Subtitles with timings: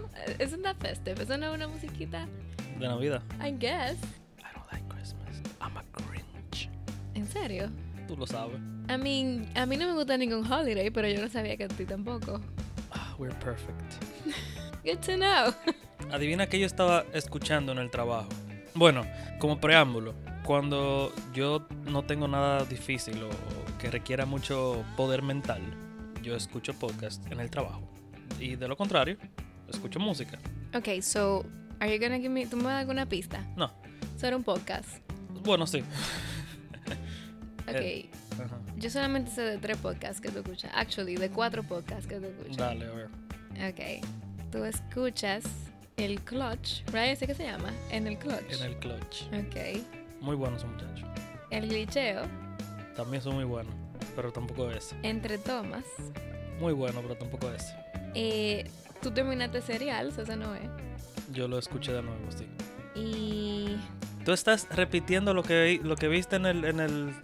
[0.00, 0.44] know.
[0.44, 1.20] Isn't that festive?
[1.22, 2.26] ¿Eso no es una musiquita?
[2.78, 3.22] De Navidad.
[3.40, 3.96] I guess.
[4.38, 5.40] I don't like Christmas.
[5.60, 6.68] I'm a Grinch.
[7.14, 7.70] ¿En serio?
[8.06, 8.58] Tú lo sabes.
[8.88, 11.68] I mean, a mí no me gusta ningún holiday, pero yo no sabía que a
[11.68, 12.40] ti tampoco.
[12.92, 14.04] Ah, we're perfect.
[14.84, 15.52] Good to know.
[16.12, 18.28] Adivina que yo estaba escuchando en el trabajo.
[18.74, 19.04] Bueno,
[19.38, 23.30] como preámbulo, cuando yo no tengo nada difícil o
[23.78, 25.60] que requiera mucho poder mental,
[26.22, 27.82] yo escucho podcast en el trabajo.
[28.38, 29.16] Y de lo contrario,
[29.68, 30.38] escucho música.
[30.74, 31.44] Okay, so,
[31.80, 32.46] are you gonna give me...
[32.46, 33.40] ¿Tú me das alguna pista?
[33.56, 33.70] No,
[34.18, 34.88] Sobre un podcast.
[35.44, 35.82] bueno, sí.
[37.68, 38.08] Okay.
[38.34, 38.60] Ajá.
[38.76, 40.70] Yo solamente sé de tres podcasts que tú escuchas.
[40.74, 42.56] Actually, de cuatro podcasts que tú escuchas.
[42.56, 43.08] Dale, a ver.
[43.68, 44.06] Ok.
[44.52, 45.42] Tú escuchas
[45.96, 47.10] el Clutch, ¿right?
[47.10, 47.72] ¿Ese que se llama?
[47.90, 48.52] En el Clutch.
[48.52, 49.22] En el clutch.
[49.32, 49.82] Ok.
[50.20, 51.08] Muy buenos esos muchachos.
[51.50, 52.22] El glitcheo,
[52.96, 53.74] También son muy buenos,
[54.14, 54.94] pero tampoco ese.
[55.02, 55.84] entre tomas.
[56.60, 57.74] Muy bueno, pero tampoco ese.
[58.14, 58.70] Eh,
[59.06, 60.68] tú terminaste serial, ese no es.
[61.32, 62.46] Yo lo escuché de nuevo, sí.
[63.00, 63.76] Y.
[64.24, 67.14] Tú estás repitiendo lo que, lo que viste en el, en el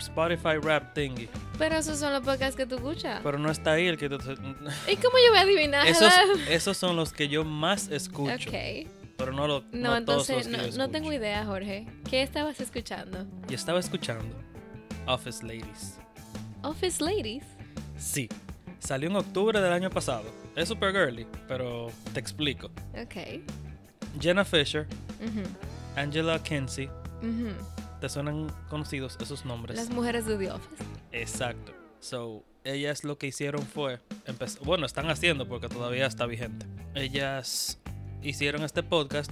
[0.00, 3.20] Spotify Rap thingy, Pero esos son los podcasts que tú escuchas.
[3.22, 4.16] pero no está ahí el que tú...
[4.16, 5.86] ¿Y cómo yo voy a adivinar?
[5.86, 6.12] Esos,
[6.48, 8.88] esos son los que yo más escucho, Ok.
[9.16, 11.86] pero no, lo, No, no todos entonces, los que no, yo no tengo idea, Jorge.
[12.10, 13.24] ¿Qué estabas escuchando?
[13.48, 14.34] Y estaba escuchando
[15.06, 15.98] Office Ladies.
[16.62, 17.44] Office Ladies.
[17.96, 18.28] Sí,
[18.78, 20.24] salió en octubre del año pasado.
[20.56, 22.70] Es super girly, pero te explico.
[23.00, 23.40] Ok.
[24.20, 24.86] Jenna Fisher,
[25.20, 25.42] Ujú,
[25.96, 26.86] Angela Kinsey,
[27.22, 27.50] ujú.
[28.00, 29.76] ¿te suenan conocidos esos nombres?
[29.76, 30.82] Las mujeres de The Office.
[31.12, 31.72] Exacto.
[32.00, 33.98] So, ellas lo que hicieron fue,
[34.64, 36.66] bueno, están haciendo porque todavía está vigente.
[36.94, 37.78] Ellas
[38.22, 39.30] hicieron este podcast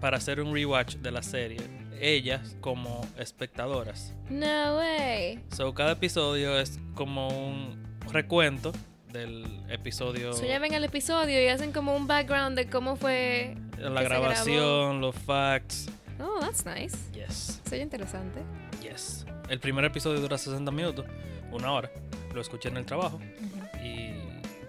[0.00, 1.60] para hacer un rewatch de la serie.
[2.00, 4.12] Ellas como espectadoras.
[4.30, 5.40] No way.
[5.56, 8.72] So, cada episodio es como un recuento
[9.12, 13.56] del episodio, So ya ven el episodio y hacen como un background de cómo fue.
[13.78, 15.88] la se grabación, los facts.
[16.20, 16.96] Oh, that's nice.
[17.12, 18.40] Yes, Soy interesante.
[18.82, 19.24] yes.
[19.48, 21.04] El primer episodio dura 60 minutos,
[21.52, 21.90] una hora.
[22.34, 23.20] Lo escuché en el trabajo.
[23.84, 24.14] Y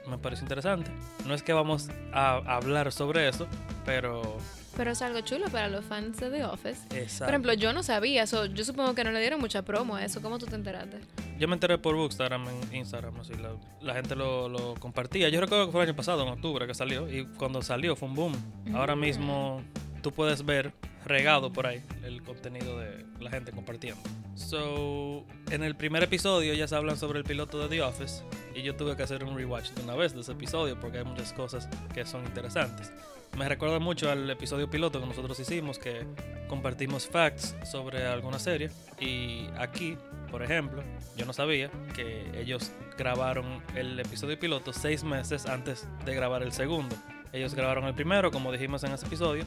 [0.10, 0.92] me parece interesante.
[1.26, 3.48] No es que vamos a hablar sobre eso,
[3.86, 4.38] pero
[4.78, 6.82] Pero es algo chulo para los fans de The Office.
[6.92, 7.26] exacto.
[7.26, 10.04] Por ejemplo, yo no sabía, so, yo supongo que no le dieron mucha promo a
[10.06, 10.22] eso.
[10.22, 11.00] ¿Cómo tú te enteraste?
[11.40, 13.52] Yo me enteré por Bookstagram en Instagram, así la,
[13.82, 15.30] la gente lo, lo compartía.
[15.30, 18.08] Yo recuerdo que fue el año pasado, en octubre, que salió, y cuando salió fue
[18.10, 18.34] un boom.
[18.74, 19.00] Ahora Mm.
[19.00, 19.62] mismo
[20.02, 20.72] tú puedes ver
[21.06, 24.02] regado por ahí el contenido de la gente compartiendo.
[24.36, 28.24] So, en el primer episodio ellas hablan sobre el piloto de The Office
[28.56, 31.04] y yo tuve que hacer un rewatch de una vez de ese episodio porque hay
[31.06, 32.92] muchas cosas que son interesantes.
[33.38, 36.06] Me recuerda mucho al episodio piloto que nosotros hicimos que
[36.48, 38.70] compartimos facts sobre alguna serie
[39.00, 39.98] y aquí,
[40.32, 40.84] por ejemplo,
[41.18, 46.54] yo no sabía que ellos grabaron el episodio piloto seis meses antes de grabar el
[46.54, 46.96] segundo.
[47.34, 49.44] Ellos grabaron el primero, como dijimos en ese episodio.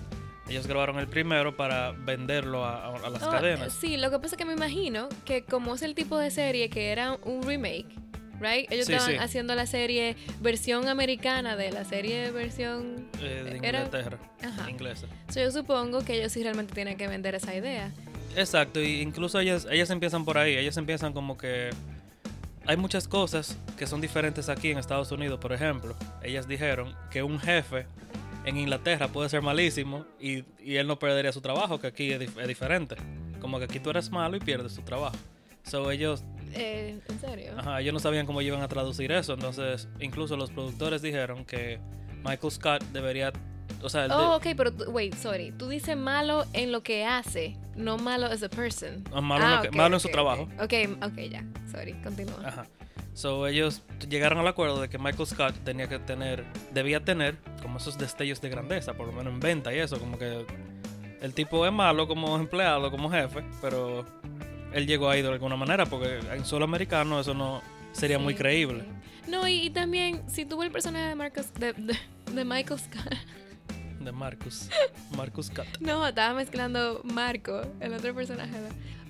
[0.51, 3.73] Ellos grabaron el primero para venderlo a, a- a las Oh, cadenas.
[3.73, 6.69] Sí, lo que pasa es que me imagino que como es el tipo de serie
[6.69, 7.87] que era un remake,
[8.41, 8.71] right?
[8.71, 9.19] Ellos Sí, estaban sí.
[9.21, 13.09] haciendo la serie versión americana de la serie versión...
[13.21, 14.71] eh, de Era- Inglaterra, Ajá.
[14.71, 15.07] inglesa.
[15.33, 17.91] So, yo supongo que ellos sí realmente tienen que vender esa idea.
[18.37, 21.71] Exacto, y incluso ellas, ellas empiezan por ahí, ellas empiezan como que
[22.67, 27.23] hay muchas cosas que son diferentes aquí en Estados Unidos, por ejemplo, ellas dijeron que
[27.23, 27.87] un jefe
[28.45, 32.21] en Inglaterra puede ser malísimo y, y él no perdería su trabajo, que aquí es,
[32.37, 32.97] es diferente,
[33.41, 35.17] como que aquí tú eres malo y pierdes tu trabajo.
[35.65, 36.23] So ellos,
[36.55, 37.53] Eh, ¿En serio?
[37.57, 41.79] ajá, ellos no sabían cómo iban a traducir eso, entonces incluso los productores dijeron que
[42.25, 43.33] Michael Scott debería,
[43.83, 45.53] o sea, Oh, ok, pero wait, sorry.
[45.53, 49.05] Tú dices malo en lo que hace, no malo as a person.
[49.13, 50.43] No, malo en lo que- malo en su ok, trabajo.
[50.61, 51.45] Ok, ok, ya.
[51.71, 52.41] Sorry, continúa.
[52.45, 52.67] Ajá.
[53.15, 57.79] So ellos llegaron al acuerdo de que Michael Scott tenía que tener, debía tener como
[57.79, 60.47] esos destellos de grandeza, por lo menos en venta y eso, como que
[61.21, 64.05] el tipo es malo como empleado, como jefe, pero
[64.79, 67.61] él llegó ahí de alguna manera porque en solo americano eso no
[67.93, 68.85] sería muy Sí, creíble.
[68.85, 69.31] sí.
[69.31, 71.99] No, y, y también, si tuvo el personaje de Marcus, de, de,
[72.33, 73.13] de Michael Scott.
[74.01, 74.71] De Marcus,
[75.17, 75.67] Marcus Scott.
[75.81, 78.53] No, estaba mezclando Marco, el otro personaje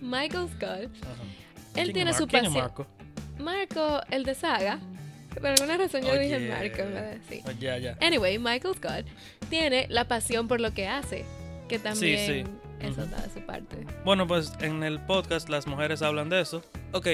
[0.00, 0.62] Michael Scott.
[1.02, 1.22] Ajá.
[1.76, 2.52] Él ¿Quién tiene su pasión.
[2.54, 2.86] Marco?
[3.38, 4.80] Marco, el de Saga.
[5.34, 6.48] Por alguna razón yo dije Oye.
[6.48, 7.42] Marco de sí.
[7.46, 7.96] Oh, Ya, ya.
[8.00, 9.06] Anyway, Michael Scott
[9.50, 11.24] tiene la pasión por lo que hace,
[11.68, 12.50] que también sí.
[12.80, 13.86] Eso da de su parte.
[14.04, 16.62] Bueno, pues en el podcast las mujeres hablan de eso.
[16.92, 17.06] Ok,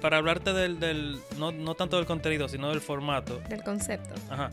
[0.00, 4.14] para hablarte del, del no, no tanto del contenido, sino del formato, Del concepto.
[4.30, 4.50] Ajá.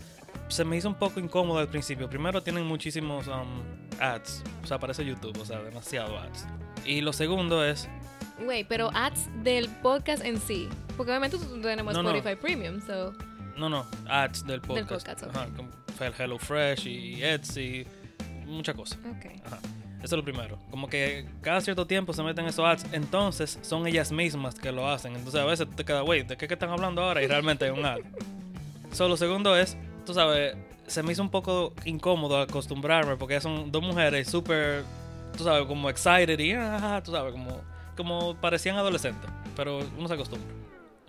[0.50, 2.10] se me hizo un poco incómodo al principio.
[2.10, 3.62] Primero tienen muchísimos um,
[4.00, 6.46] ads, o sea, parece YouTube, o sea, demasiado ads.
[6.86, 7.90] Y lo segundo es,
[8.44, 10.70] Güey, pero ads del podcast en sí.
[10.96, 12.12] Porque obviamente tenemos No, no.
[12.12, 13.14] Spotify Premium, so.
[13.58, 14.90] no, no, ads del podcast.
[14.90, 15.36] podcast, ok.
[15.36, 17.88] Ajá, como fue el HelloFresh y Etsy,
[18.46, 19.00] muchas cosas.
[19.00, 19.42] Ok.
[19.46, 19.58] Ajá.
[19.98, 20.60] Eso es lo primero.
[20.70, 24.88] Como que cada cierto tiempo se meten esos ads, entonces son ellas mismas que lo
[24.88, 25.16] hacen.
[25.16, 27.24] Entonces a veces te queda, güey, ¿de qué que están hablando ahora?
[27.24, 28.00] Y realmente hay un ad.
[28.92, 30.56] So, lo segundo es, tú sabes,
[30.88, 34.84] se me hizo un poco incómodo acostumbrarme porque son dos mujeres súper,
[35.38, 37.62] tú sabes, como excited y, ah, tú sabes, como,
[37.96, 39.30] como parecían adolescentes.
[39.56, 40.48] Pero uno se acostumbra.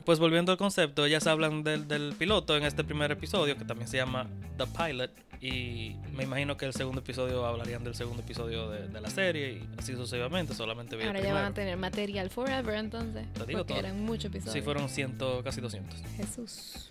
[0.09, 3.89] Pues volviendo al concepto, ellas hablan del, del piloto en este primer episodio, que también
[3.89, 4.27] se llama
[4.57, 5.11] The Pilot,
[5.43, 9.53] y me imagino que el segundo episodio hablarían del segundo episodio de, de la serie,
[9.53, 13.31] y así sucesivamente, solamente vi el Ahora ya van a tener material forever entonces.
[13.35, 13.81] Te digo porque todo.
[13.81, 14.55] eran muchos episodios.
[14.55, 16.01] Sí, fueron ciento, casi 200.
[16.17, 16.89] Jesús.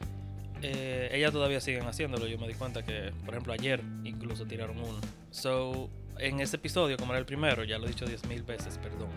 [0.62, 4.78] Eh, ellas todavía siguen haciéndolo, yo me di cuenta que, por ejemplo, ayer incluso tiraron
[4.78, 5.00] uno.
[5.31, 9.10] So, en ese episodio, como era el primero, ya lo he dicho 10.000 veces, perdón.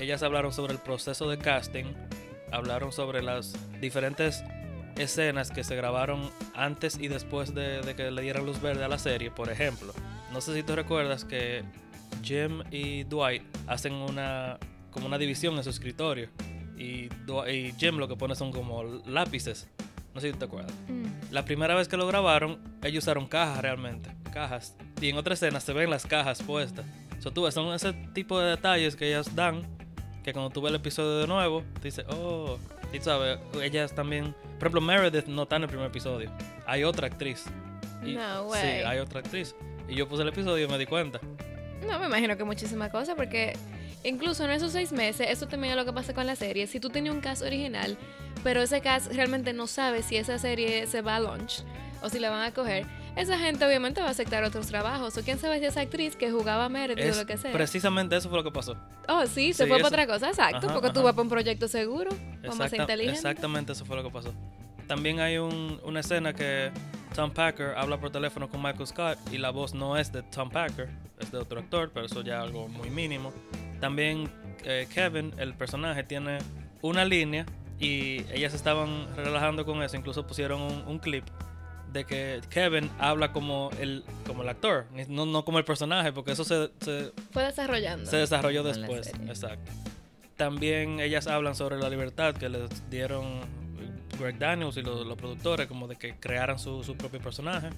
[0.00, 1.84] Ellas hablaron sobre el proceso de casting,
[2.52, 4.44] hablaron sobre las diferentes
[4.96, 8.88] escenas que se grabaron antes y después de, de que le dieran luz verde a
[8.88, 9.30] la serie.
[9.30, 9.92] Por ejemplo,
[10.32, 11.62] no sé si tú recuerdas que
[12.22, 14.58] Jim y Dwight hacen una
[14.90, 16.28] como una división en su escritorio
[16.76, 19.68] y, Dw- y Jim lo que pone son como lápices.
[20.14, 20.74] No sé si te acuerdas.
[20.88, 21.04] Mm.
[21.32, 24.76] La primera vez que lo grabaron, ellos usaron cajas realmente, cajas.
[25.00, 26.84] Y en otra escena se ven las cajas puestas.
[27.20, 29.62] So, tú ves, son ese tipo de detalles que ellas dan,
[30.22, 32.58] que cuando tú ves el episodio de nuevo, te dices, oh,
[32.92, 36.30] y sabes, ellas también, por ejemplo, Meredith no está en el primer episodio.
[36.66, 37.44] Hay otra actriz.
[38.04, 38.82] Y- No Sí, way.
[38.82, 39.54] hay otra actriz.
[39.88, 41.20] Y yo puse el episodio y me di cuenta.
[41.88, 43.56] No, me imagino que muchísimas cosas, porque
[44.04, 46.66] incluso en esos seis meses, eso también es lo que pasa con la serie.
[46.68, 47.96] Si tú tenías un cast original,
[48.44, 51.64] pero ese cast realmente no sabe si esa serie se va a launch
[52.02, 52.86] o si la van a coger,
[53.16, 55.16] esa gente obviamente va a aceptar otros trabajos.
[55.16, 57.52] O quién sabe si esa actriz que jugaba a Meredith Es o lo que sea.
[57.52, 58.76] precisamente eso fue lo que pasó.
[59.08, 61.04] Oh, sí, se Sí, fue eso- para otra cosa, exacto, Ajá, porque tú ajá.
[61.04, 62.10] vas para un proyecto seguro,
[62.42, 63.18] vamos a ser Exacta- inteligentes.
[63.24, 64.32] exactamente eso fue lo que pasó.
[64.86, 66.70] También hay un- una escena que
[67.14, 70.50] Tom Packer habla por teléfono con Michael Scott y la voz no es de Tom
[70.50, 70.88] Packer,
[71.20, 73.32] es de otro actor, pero eso ya es algo muy mínimo.
[73.80, 74.30] También
[74.64, 76.38] eh, Kevin, el personaje, tiene
[76.82, 77.44] una línea
[77.80, 81.24] y ellas estaban relajando con eso, incluso pusieron un, un clip
[81.92, 86.32] de que Kevin habla como el, como el actor, no, no como el personaje, porque
[86.32, 88.10] eso se- se, Fue desarrollando.
[88.10, 89.70] se desarrolló después, exacto.
[90.36, 93.40] También ellas hablan sobre la libertad que les dieron
[94.18, 97.68] Greg Daniels y los, los productores, como de que crearan su, su propio personaje.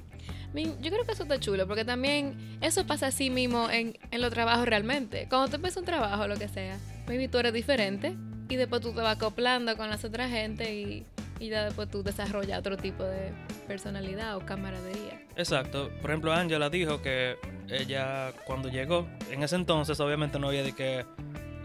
[0.55, 4.31] Yo creo que eso está chulo, porque también eso pasa así mismo en, en los
[4.31, 5.27] trabajos realmente.
[5.29, 6.79] Cuando tú empiezas un trabajo, lo que sea,
[7.09, 8.15] maybe tú eres diferente
[8.49, 11.05] y después tú te vas acoplando con las otras gente y,
[11.45, 13.33] y ya después tú desarrollas otro tipo de
[13.67, 15.21] personalidad o camaradería.
[15.37, 15.91] Exacto.
[16.01, 17.37] Por ejemplo, Angela dijo que
[17.69, 21.05] ella cuando llegó, en ese entonces obviamente no había de que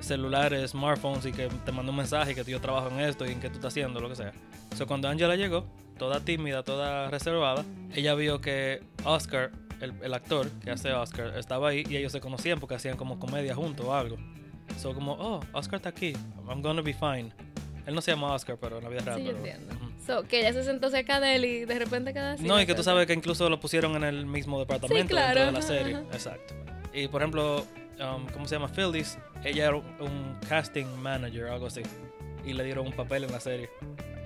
[0.02, 3.31] celulares, smartphones y que te mandó un mensaje y que yo trabajo en esto y
[3.31, 4.34] en qué tú estás haciendo, lo que sea.
[4.76, 5.66] So, cuando Angela llegó,
[5.98, 11.70] toda tímida, toda reservada, ella vio que Oscar, el, el actor que hace Oscar, estaba
[11.70, 14.18] ahí y ellos se conocían porque hacían como comedia juntos o algo.
[14.78, 16.14] So como, oh, Oscar está aquí,
[16.48, 17.33] I'm gonna be fine.
[17.86, 19.18] Él no se llama Oscar, pero en la vida real.
[19.19, 19.76] Sí, yo entiendo.
[20.06, 22.44] So, que ella se sentó cerca de él y de repente así.
[22.44, 25.45] No, y que tú sabes que incluso lo pusieron en el mismo departamento claro, dentro
[25.45, 25.95] de la serie.
[25.95, 26.04] ajá.
[26.14, 26.54] Exacto.
[26.94, 27.66] Y por ejemplo,
[28.00, 28.68] um, ¿cómo se llama?
[28.68, 31.81] Phyllis, ella era un, un casting manager o algo así.
[32.45, 33.69] Y le dieron un papel en la serie.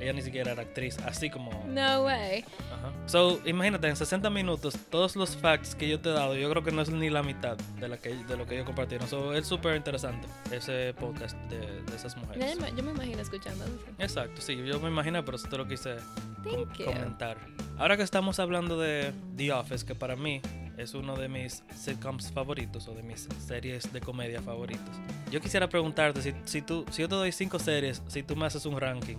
[0.04, 1.52] Ella ni siquiera era actriz, así como.
[1.68, 2.44] No way.
[2.72, 2.92] Ajá.
[3.06, 6.64] So, imagínate, en 60 minutos, todos los facts que yo te he dado, yo creo
[6.64, 9.08] que no es ni la mitad de, la que, de lo que ellos compartieron.
[9.08, 12.60] So, es súper interesante ese podcast de, de esas mujeres.
[12.60, 13.64] me- yo me imagino escuchando.
[14.00, 15.96] Exacto, sí, yo me imagino, pero eso te lo quise
[16.44, 16.86] com- you.
[16.86, 17.38] comentar.
[17.78, 20.42] Ahora que estamos hablando de The Office, que para mí
[20.78, 24.96] es uno de mis sitcoms favoritos o de mis series de comedia favoritos,
[25.32, 28.46] yo quisiera preguntarte si, si, tú, si yo te doy cinco series, si tú me
[28.48, 29.18] haces un ranking,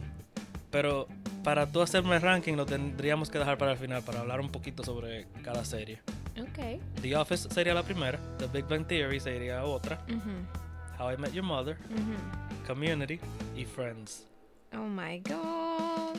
[0.74, 1.06] pero
[1.44, 4.50] para tú hacerme el ranking lo tendríamos que dejar para el final para hablar un
[4.50, 6.00] poquito sobre cada serie.
[6.36, 6.82] Ok.
[7.00, 11.32] The Office sería la primera, The Big Bang Theory sería otra, Ujú, How I Met
[11.32, 12.66] Your Mother, ujú.
[12.66, 13.20] Community
[13.56, 14.26] y Friends.
[14.72, 16.16] Oh my god.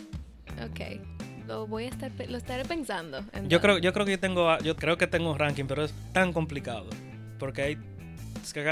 [0.64, 1.02] Ok.
[1.48, 3.20] Lo voy a estar lo estaré pensando.
[3.20, 3.60] Yo entonces.
[3.60, 6.32] creo, yo creo que yo tengo, yo creo que tengo un ranking, pero es tan
[6.32, 6.90] complicado.
[7.40, 7.78] Porque hay,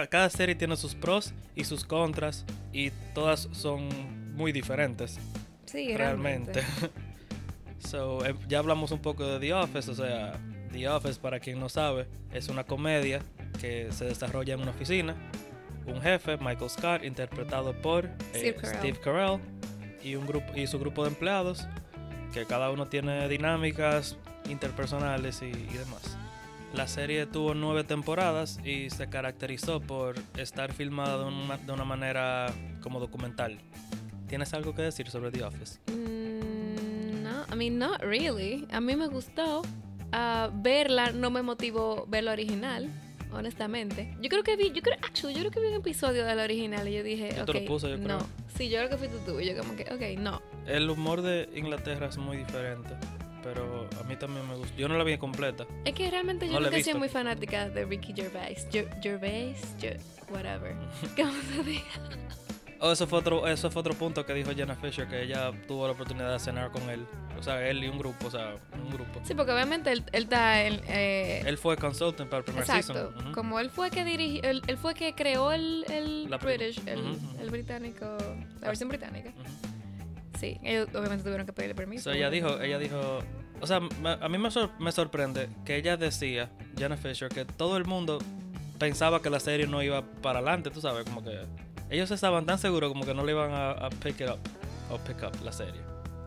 [0.09, 3.89] cada serie tiene sus pros y sus contras y todas son
[4.33, 5.19] muy diferentes,
[5.73, 6.61] Sí, realmente.
[6.61, 7.01] realmente.
[7.79, 10.39] so, eh, ya hablamos un poco de The Office, o sea,
[10.71, 13.21] The Office, para quien no sabe, es una comedia
[13.59, 15.15] que se desarrolla en una oficina.
[15.87, 18.77] Un jefe, Michael Scott, interpretado por eh, Steve Carell.
[18.77, 19.39] Steve Carell,
[20.03, 21.67] y, un grupo, y su grupo de empleados,
[22.33, 24.15] que cada uno tiene dinámicas
[24.49, 26.17] interpersonales y, y demás.
[26.71, 31.83] La serie tuvo nueve temporadas y se caracterizó por estar filmada de una, de una
[31.83, 32.51] manera
[32.81, 33.57] como documental.
[34.27, 35.79] ¿Tienes algo que decir sobre The Office?
[35.91, 38.67] Mm, no, I mean, not really.
[38.71, 39.61] A mí me gustó.
[40.11, 42.87] Ah, verla no me motivó ver la original,
[43.31, 44.15] honestamente.
[44.21, 46.43] Yo creo que vi, yo creo, actually, yo creo que vi un episodio de la
[46.43, 48.07] original y yo dije, Yo ok, te lo puse, yo creo.
[48.19, 48.27] no.
[48.55, 50.41] Sí, yo creo que fuiste tú y yo como que, ok, no.
[50.67, 52.91] El humor de Inglaterra es muy diferente,
[53.43, 54.75] pero a mí también me gusta.
[54.77, 55.65] Yo no la vi completa.
[55.83, 58.67] Es que realmente yo No nunca he sido muy fanática de Ricky Gervais.
[58.71, 59.99] Ger- Gervais, Ger-
[60.29, 60.75] whatever.
[61.15, 61.83] ¿Cómo se diga?
[62.85, 65.85] Oh, eso fue otro, eso fue otro punto que dijo Jenna Fisher, que ella tuvo
[65.87, 67.05] la oportunidad de cenar con él.
[67.39, 69.21] O sea, él y un grupo, o sea, un grupo.
[69.23, 70.81] Sí, porque obviamente él, él está en...
[70.89, 73.13] eh, Él fue consultant para el primer Exacto.
[73.13, 73.33] season.
[73.33, 77.49] Como él fue que dirigió, él, él fue que creó el, el La British, el,
[77.49, 78.17] británico,
[78.59, 79.31] la versión británica.
[80.37, 82.03] Sí, ellos obviamente tuvieron que pedirle permiso.
[82.03, 83.19] So, ella dijo, ella dijo,
[83.61, 87.45] o sea, me- a mí me, sor- me sorprende que ella decía, Jenna Fisher, que
[87.45, 88.19] todo el mundo
[88.77, 91.39] pensaba que la serie no iba para adelante, tú sabes, como que
[91.89, 94.39] ellos estaban tan seguros como que no le iban a, a pick it up,
[94.91, 95.81] o pick up la serie.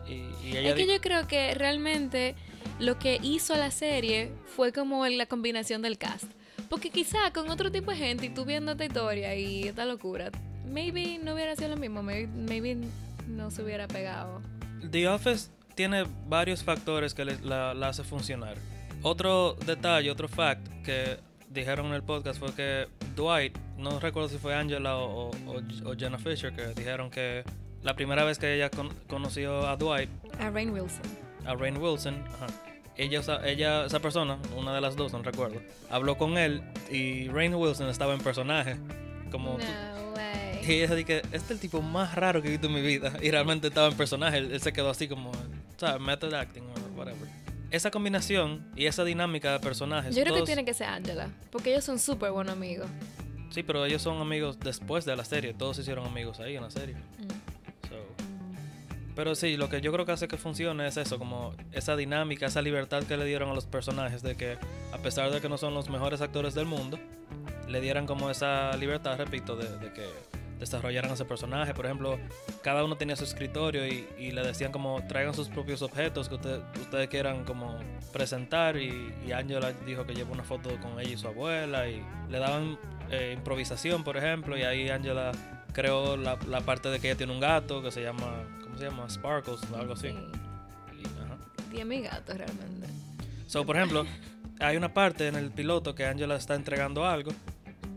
[0.07, 2.35] Y, y ella Es que yo creo que realmente
[2.79, 6.25] lo que hizo la serie fue como la combinación del cast.
[6.69, 10.31] Porque quizá con otro tipo de gente y tú viendo esta historia y esta locura,
[10.65, 12.77] maybe no hubiera sido lo mismo, maybe, maybe
[13.27, 14.41] no se hubiera pegado.
[14.91, 18.55] The Office tiene varios factores que le- la, la hace funcionar.
[19.01, 21.17] Otro detalle, otro fact que
[21.49, 25.95] dijeron en el podcast fue que Dwight, no recuerdo si fue Angela o, o- o-
[25.97, 27.43] Jenna Fisher, que dijeron que
[27.83, 31.01] la primera vez que ella con- conoció a Dwight, A Rain Wilson.
[31.45, 32.47] a Rain Wilson, ajá,
[32.97, 36.61] ella, esa- ella, esa persona, una de las dos, no recuerdo, habló con él
[36.91, 38.75] y Rain Wilson estaba en personaje.
[39.31, 40.61] Como No way.
[40.65, 43.11] y ella dije, este es el tipo más raro que he visto en mi vida.
[43.21, 44.37] Y realmente estaba en personaje.
[44.37, 45.33] Él, él se quedó así como,
[45.75, 45.99] ¿sabes?
[46.01, 47.27] Method acting o whatever.
[47.69, 50.15] Esa combinación y esa dinámica de personajes.
[50.15, 52.87] Yo creo que tiene que ser Angela, porque ellos son súper buenos amigos.
[53.49, 55.53] Sí, pero ellos son amigos después de la serie.
[55.53, 56.95] Todos se hicieron amigos ahí en la serie.
[56.95, 57.87] Mm.
[57.89, 57.95] So,
[59.15, 62.45] Pero sí, lo que yo creo que hace que funcione es eso, como esa dinámica,
[62.45, 64.57] esa libertad que le dieron a los personajes de que
[64.91, 66.99] a pesar de que no son los mejores actores del mundo,
[67.67, 70.05] le dieran como esa libertad, repito, de, de que
[70.59, 71.73] desarrollaran ese personaje.
[71.73, 72.17] Por ejemplo,
[72.63, 76.35] cada uno tenía su escritorio y, y le decían como traigan sus propios objetos que
[76.35, 77.77] usted- ustedes quieran como
[78.11, 82.01] presentar y, y Angela dijo que llevó una foto con ella y su abuela y
[82.29, 82.77] le daban
[83.11, 85.31] eh, improvisación, por ejemplo, y ahí Angela
[85.73, 88.85] creó la, la parte de que ella tiene un gato que se llama, ¿cómo se
[88.85, 89.09] llama?
[89.09, 90.07] Sparkles o algo así.
[90.07, 91.37] Y, ajá.
[91.69, 92.87] Tiene mi gato realmente.
[93.45, 94.05] So, por ejemplo,
[94.59, 97.31] hay una parte en el piloto que Angela está entregando algo.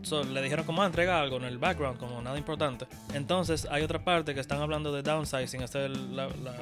[0.03, 2.87] So, le dijeron como "Ah, entrega algo en el background, como nada importante.
[3.13, 5.61] Entonces hay otra parte que están hablando de downsizing.
[5.61, 6.55] Esta es la, la-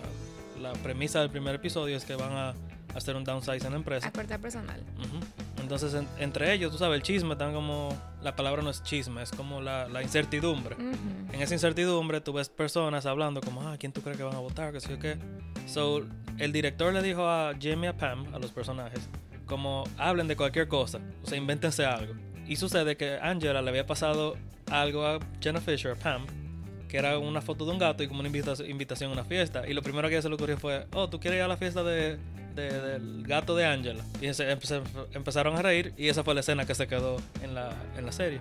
[0.61, 2.53] la premisa del primer episodio, es que van a
[2.95, 4.07] hacer un downsizing en la empresa.
[4.07, 4.81] A cortar personal.
[4.97, 5.19] Ujú.
[5.61, 7.95] Entonces en- entre ellos, tú sabes, el chisme, están como...
[8.21, 10.75] La palabra no es chisme, es como la, la incertidumbre.
[10.75, 11.33] Ujú.
[11.33, 14.39] En esa incertidumbre tú ves personas hablando como, ah, ¿quién tú crees que van a
[14.39, 14.73] votar?
[14.73, 15.17] ¿Qué sé yo qué?
[15.65, 16.01] So,
[16.37, 19.07] el director le dijo a Jimmy y a Pam, a los personajes,
[19.45, 22.13] como, hablen de cualquier cosa, o sea, invéntense algo.
[22.49, 24.35] Y sucede que Angela le había pasado
[24.71, 26.25] algo a Jenna Fisher, a Pam,
[26.87, 29.67] que era una foto de un gato y como una invita- invitación a una fiesta.
[29.67, 31.57] Y lo primero que ella se le ocurrió fue, oh, ¿tú quieres ir a la
[31.57, 32.17] fiesta de,
[32.55, 34.03] de- del gato de Angela?
[34.19, 34.81] Y se empe-
[35.13, 38.11] empezaron a reír y esa fue la escena que se quedó en la, en la
[38.11, 38.39] serie.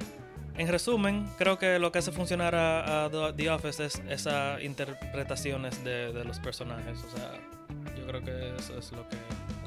[0.56, 4.60] En resumen, creo que lo que hace funcionar a, a The The Office es esas
[4.62, 6.98] interpretaciones de, de los personajes.
[7.12, 7.32] O sea,
[7.96, 9.16] yo creo que eso es lo que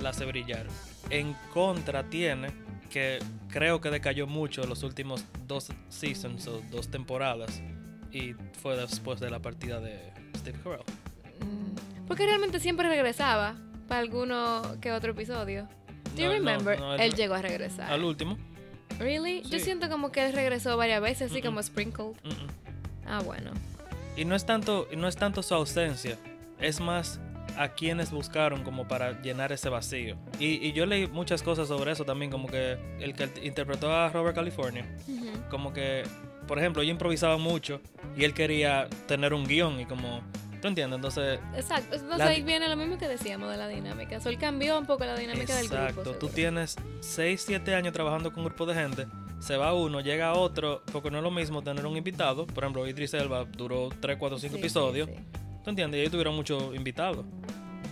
[0.01, 0.65] la hace brillar.
[1.11, 2.49] En contra tiene
[2.91, 3.19] que
[3.49, 7.61] creo que decayó mucho los últimos dos seasons o dos temporadas.
[8.11, 10.81] Y fue después de la partida de Steve Carell.
[11.39, 12.05] Mm.
[12.07, 13.55] Porque realmente siempre regresaba
[13.87, 15.67] para alguno que otro episodio.
[16.15, 16.79] Do you No, no, remember?
[16.79, 17.89] no, él llegó a regresar.
[17.91, 18.37] Al último.
[18.99, 19.41] Really?
[19.43, 19.61] Yo Sí.
[19.65, 21.45] siento como que él regresó varias veces, así Mm-mm.
[21.45, 22.15] como sprinkled.
[22.23, 22.47] Mm, mm.
[23.07, 23.51] Ah, bueno.
[24.17, 26.17] Y no es tanto, y no es tanto su ausencia,
[26.59, 27.19] es más
[27.57, 30.17] a quienes buscaron como para llenar ese vacío.
[30.39, 34.09] Y, y yo leí muchas cosas sobre eso también, como que el que interpretó a
[34.09, 35.27] Robert California, Ujú.
[35.49, 36.03] como que,
[36.47, 37.81] por ejemplo, yo improvisaba mucho
[38.17, 40.21] y él quería tener un guion y como,
[40.61, 40.95] ¿tú entiendes?
[40.97, 41.95] Entonces, Exacto.
[41.95, 44.19] Entonces ahí viene lo mismo que decíamos de la dinámica.
[44.19, 45.83] So, él cambió un poco la dinámica del grupo.
[45.83, 49.07] exacto, tú tienes 6, 7 años trabajando con un grupo de gente.
[49.39, 52.45] Se va uno, llega otro, porque no es lo mismo tener un invitado.
[52.45, 55.09] Por ejemplo, Idris Elba duró 3, 4, 5 Sí, sí, episodios.
[55.09, 55.15] sí.
[55.63, 55.97] ¿Tú entiendes?
[55.97, 57.25] Y ellos tuvieron muchos invitados.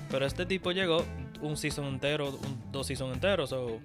[0.10, 1.06] Pero este tipo llegó
[1.42, 3.50] un season entero, un, dos seasons enteros.
[3.50, 3.80] So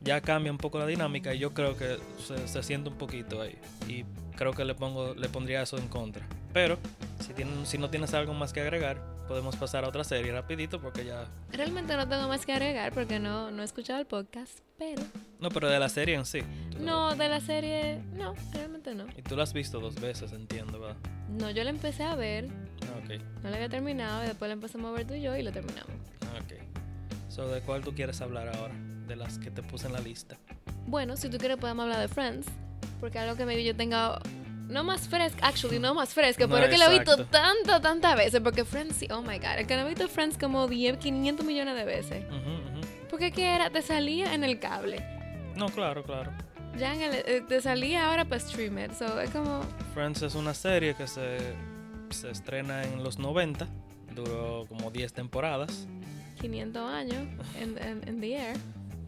[0.00, 3.42] ya cambia un poco la dinámica y yo creo que se, se siente un poquito
[3.42, 3.58] ahí.
[3.88, 4.04] Y
[4.36, 6.26] creo que le pongo le pondría eso en contra.
[6.52, 6.78] Pero
[7.20, 10.80] si, tienen, si no tienes algo más que agregar, podemos pasar a otra serie rapidito
[10.80, 11.26] porque ya...
[11.50, 15.02] Realmente no tengo más que agregar porque no, no he escuchado el podcast, pero...
[15.40, 16.40] No, pero de la serie en sí.
[16.78, 19.06] No, de la serie, no, realmente no.
[19.16, 20.96] Y tú la has visto dos veces, entiendo, ¿verdad?
[21.28, 22.48] No, yo la empecé a ver,
[22.82, 25.36] Ah, Ok, no la había terminado y después la empezamos a ver tú y yo
[25.36, 25.92] y la terminamos.
[26.22, 27.30] ah, ok.
[27.30, 28.74] So, ¿de cuál tú quieres hablar ahora?
[29.06, 30.36] De las que te puse en la lista.
[30.86, 32.46] Bueno, si tú quieres podemos hablar de Friends,
[33.00, 34.18] porque algo que maybe yo tenga
[34.68, 37.30] no más fresco, actually no más fresco, No, pero que lo he visto exacto.
[37.30, 40.66] tantas, tantas veces, porque Friends, oh my god, el que no ha visto Friends como
[40.66, 42.24] 10, 500 millones de veces.
[42.28, 42.80] Ujú, ujú.
[43.08, 45.04] Porque que era, te salía en el cable,
[45.56, 46.32] No, claro, claro.
[46.76, 49.60] ya en el, eh, te salía ahora para streamer, so es como,
[49.94, 51.38] Friends es una serie que se,
[52.10, 53.66] se estrena en los 90,
[54.14, 55.86] duró como 10 temporadas,
[56.40, 57.26] 500 años
[57.58, 58.56] en, the air.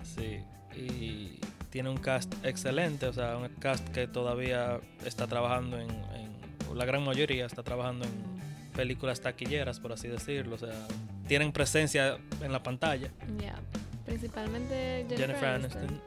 [0.02, 0.38] sí,
[0.76, 1.38] y
[1.70, 6.38] tiene un cast excelente, o sea, un cast que todavía está trabajando en, en-
[6.76, 8.12] la gran mayoría está trabajando en
[8.74, 10.74] películas taquilleras, por así decirlo, o sea,
[11.26, 13.10] tienen presencia en la pantalla.
[13.40, 13.58] Ya,
[14.06, 15.82] principalmente Jennifer, Jennifer Aniston.
[15.82, 16.02] Aniston,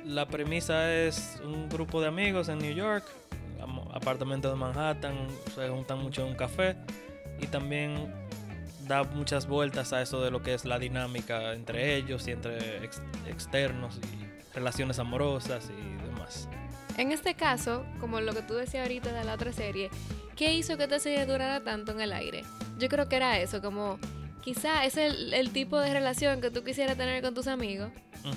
[0.00, 0.08] ujú.
[0.08, 3.04] La premisa es un grupo de amigos en New York,
[3.92, 6.76] am- apartamento de Manhattan, se juntan mucho en un café
[7.40, 8.12] y también
[8.88, 12.84] da muchas vueltas a eso de lo que es la dinámica entre ellos y entre
[12.84, 16.48] ex- externos y relaciones amorosas y demás.
[16.98, 19.88] En este caso, como lo que tú decías ahorita de la otra serie,
[20.36, 22.44] ¿qué hizo que esta serie durara tanto en el aire?
[22.78, 23.98] Yo creo que era eso, como
[24.42, 27.90] quizá es el, el tipo de relación que tú quisieras tener con tus amigos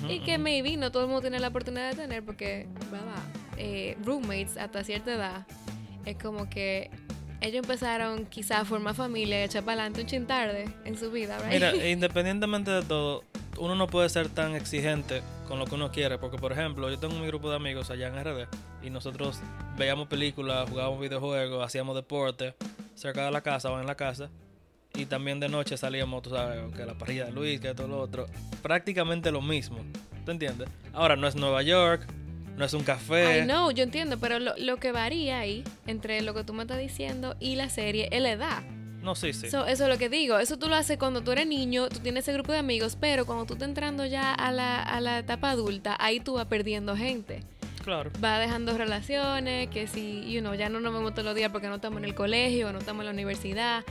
[0.08, 0.42] y que ujú.
[0.42, 3.22] maybe no todo el mundo tiene la oportunidad de tener porque, ¿verdad?
[3.56, 5.46] Eh, roommates hasta cierta edad,
[6.04, 6.90] es como que
[7.40, 11.10] ellos empezaron quizá a formar familia y echar para adelante un chin tarde en su
[11.10, 11.52] vida, ¿right?
[11.52, 13.24] Mira, independientemente de todo,
[13.58, 16.98] uno no puede ser tan exigente con lo que uno quiere, porque por ejemplo, yo
[16.98, 18.48] tengo mi grupo de amigos allá en RD
[18.82, 19.40] y nosotros
[19.76, 22.54] veíamos películas, jugábamos videojuegos, hacíamos deporte
[22.94, 24.30] cerca de la casa o en la casa
[24.94, 28.00] y también de noche salíamos, tú sabes, que la parrilla de Luis, que todo lo
[28.00, 28.26] otro,
[28.62, 29.78] prácticamente lo mismo,
[30.24, 30.68] ¿te entiendes?
[30.92, 32.06] Ahora no es Nueva York,
[32.56, 36.20] no es un café, I know, yo entiendo, pero lo, lo que varía ahí entre
[36.22, 38.62] lo que tú me estás diciendo y la serie es la edad.
[39.02, 40.38] no, sí, sí, So, eso es lo que digo.
[40.38, 43.24] Eso tú lo haces cuando tú eres niño, tú tienes ese grupo de amigos, pero
[43.26, 46.96] cuando tú estás entrando ya a la, a la etapa adulta, ahí tú vas perdiendo
[46.96, 47.42] gente.
[47.84, 48.10] claro.
[48.18, 51.68] Vas dejando relaciones, que si, you know, ya no nos vemos todos los días porque
[51.68, 53.84] no estamos en el colegio, no estamos en la universidad,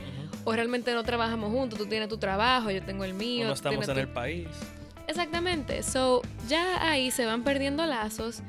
[0.44, 3.44] o realmente no trabajamos juntos, tú tienes tu trabajo, yo tengo el mío.
[3.46, 4.48] O no estamos en tu- el país.
[5.08, 5.82] Exactamente.
[5.82, 8.42] So, ya ahí se van perdiendo lazos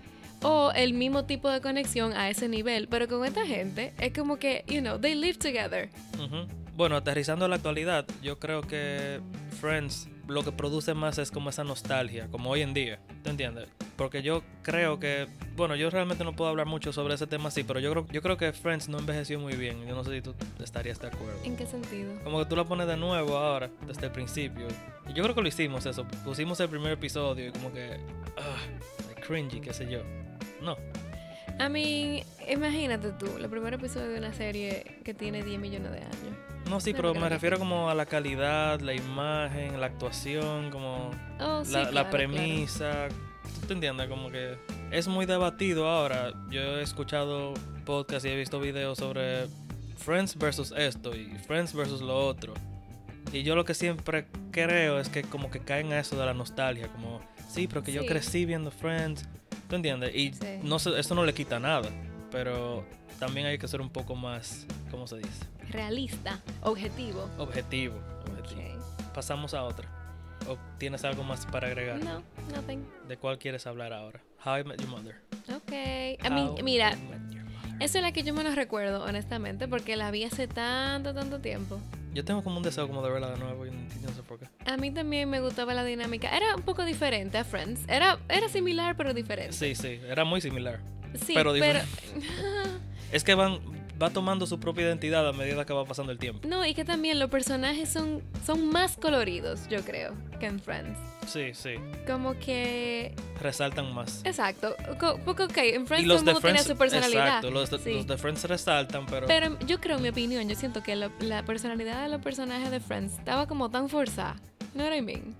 [0.43, 2.87] o el mismo tipo de conexión a ese nivel.
[2.87, 5.89] Pero con esta gente es como que, you know, they live together.
[6.15, 6.47] Ujú.
[6.75, 9.19] Bueno, aterrizando a la actualidad, yo creo que
[9.59, 13.69] Friends lo que produce más es como esa nostalgia, como hoy en día, ¿te entiendes?
[13.95, 17.63] Porque yo creo que, bueno, yo realmente no puedo hablar mucho sobre ese tema así,
[17.63, 19.87] pero yo creo, yo creo que Friends no envejeció muy bien.
[19.87, 21.39] Yo no sé si tú estarías de acuerdo.
[21.43, 22.13] ¿En qué sentido?
[22.23, 24.67] Como que tú la pones de nuevo ahora, desde el principio.
[25.09, 26.05] Y yo creo que lo hicimos eso.
[26.23, 27.97] Pusimos el primer episodio y como que,
[28.37, 30.01] ah, cringy, qué sé yo.
[30.67, 30.77] No,
[31.59, 35.97] I mean, imagínate tú, el primer episodio de una serie que tiene 10 millones de
[35.99, 36.37] años.
[36.69, 41.11] no, sí, No, pero me refiero como a la calidad, la imagen, la actuación, como
[41.39, 43.07] Oh, sí, la, la claro, premisa.
[43.61, 44.07] ¿Tú te entiendes?
[44.07, 44.57] Como que
[44.91, 46.31] es muy debatido ahora.
[46.51, 47.53] Yo he escuchado
[47.85, 49.47] podcasts y he visto videos sobre
[49.97, 52.53] Friends versus esto y Friends versus lo otro.
[53.33, 56.33] Y yo lo que siempre creo es que como que caen a eso de la
[56.33, 59.27] nostalgia, como, sí, pero que yo crecí viendo Friends.
[59.67, 60.15] ¿Tú entiendes?
[60.15, 60.59] Y Sí.
[60.63, 61.89] no se- eso no le quita nada,
[62.31, 62.85] pero
[63.19, 65.45] también hay que ser un poco más, ¿cómo se dice?
[65.69, 67.29] Realista, objetivo.
[67.37, 67.95] Objetivo.
[68.29, 68.77] objetivo.
[69.13, 69.89] Pasamos a otra.
[70.47, 72.01] ¿O tienes algo más para agregar?
[72.03, 72.21] No,
[72.55, 72.85] nothing.
[73.07, 74.21] ¿De cuál quieres hablar ahora?
[74.45, 75.19] How I Met Your Mother.
[75.53, 75.71] Ok.
[75.71, 76.95] I mean, mira,
[77.79, 81.79] esa es la que yo menos recuerdo, honestamente, porque la vi hace tanto, tanto tiempo.
[82.17, 84.47] Yo tengo como un deseo como de verla de nuevo y no sé por qué.
[84.65, 86.35] A mí también me gustaba la dinámica.
[86.35, 87.81] Era un poco diferente a Friends.
[87.87, 89.53] Era, era similar, pero diferente.
[89.53, 90.79] Sí, sí, era muy similar.
[91.23, 91.79] Sí, pero pero...
[93.11, 93.59] Es que van
[94.01, 96.47] va tomando su propia identidad a medida que va pasando el tiempo.
[96.47, 100.97] no, y que también los personajes son, son más coloridos, yo creo, que en Friends.
[101.27, 101.71] Sí, sí,
[102.05, 103.13] Como que...
[103.41, 104.21] resaltan más.
[104.23, 104.75] Exacto.
[105.25, 107.25] Porque, ok, en Friends y todo los mundo Friends, su personalidad.
[107.27, 107.93] exacto, los de, Sí.
[107.95, 111.11] los de Friends resaltan, pero, Pero yo creo, en mi opinión, yo siento que la,
[111.19, 114.35] la personalidad de los personajes de Friends estaba como tan forzada.
[114.73, 115.35] You know what I mean?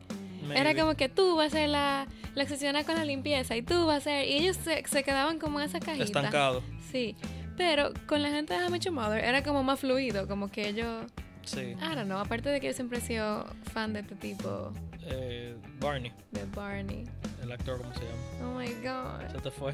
[0.54, 3.86] Era como que tú vas a ser la, la obsesionada con la limpieza y tú
[3.86, 4.28] vas a ser...
[4.28, 6.04] Y ellos se, se quedaban como en esa cajita.
[6.06, 6.64] estancado.
[6.92, 7.16] Sí.
[7.58, 10.50] Pero con la gente de How I Met Your Mother era como más fluido, como
[10.50, 11.04] que ellos...
[11.44, 11.60] Sí.
[11.62, 14.72] I don't know, aparte de que yo siempre he sido fan de este tipo,
[15.10, 17.06] Eh, Barney, de Barney.
[17.42, 18.46] el actor, ¿cómo se llama?
[18.46, 19.32] Oh my god.
[19.32, 19.74] Se te fue.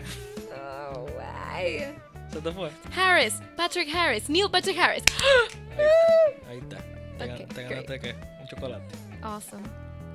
[0.56, 1.96] Oh, why?
[2.32, 2.70] Se te fue.
[2.96, 5.04] Harris, Patrick Harris, Neil Patrick Harris.
[6.48, 6.78] Ahí está.
[7.18, 8.16] ¿Te, gan- Ok, te ganaste qué?
[8.42, 8.96] Un chocolate.
[9.24, 9.64] Awesome.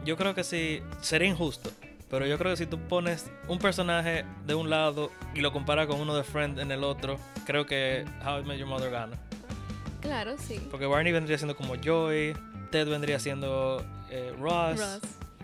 [0.04, 1.70] Yo creo que sí, sería injusto.
[2.10, 5.86] Pero yo creo que si tú pones un personaje de un lado y lo comparas
[5.86, 9.16] con uno de Friend en el otro, creo que How I Met Your Mother gana.
[10.00, 10.66] Claro, sí.
[10.70, 12.32] Porque Barney vendría siendo como Joey,
[12.70, 14.78] Ted vendría siendo eh, Ross.
[14.78, 15.00] Ross.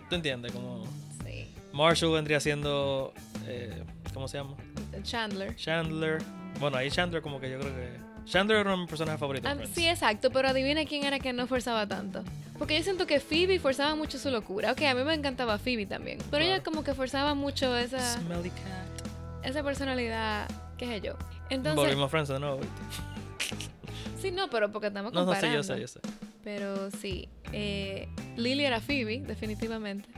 [0.09, 0.53] ¿Tú entiendes?
[0.53, 0.85] Como
[1.25, 1.47] Sí.
[1.73, 3.13] Marshall vendría siendo.
[3.47, 3.83] eh,
[4.15, 4.55] ¿Cómo se llama?
[5.03, 5.55] Chandler.
[5.57, 6.23] Chandler.
[6.61, 8.14] Bueno, ahí Chandler, como que yo creo que.
[8.27, 9.49] Chandler era mi personaje favorito.
[9.49, 9.71] Friends.
[9.75, 12.23] sí, exacto, pero adivina quién era que no forzaba tanto.
[12.59, 14.73] Porque yo siento que Phoebe forzaba mucho su locura.
[14.73, 16.19] Ok, a mí me encantaba Phoebe también.
[16.31, 19.45] Pero ella como que forzaba mucho esa, Smelly cat.
[19.45, 21.15] esa personalidad, qué sé yo.
[21.51, 22.59] Entonces, Volvimos a Friends de nuevo.
[22.59, 23.67] ¿viste?
[24.23, 25.57] sí, no, pero porque estamos No, no sé, comparando.
[25.57, 26.01] yo sé, yo sé.
[26.45, 30.09] Pero sí, eh, Lily era Phoebe, definitivamente.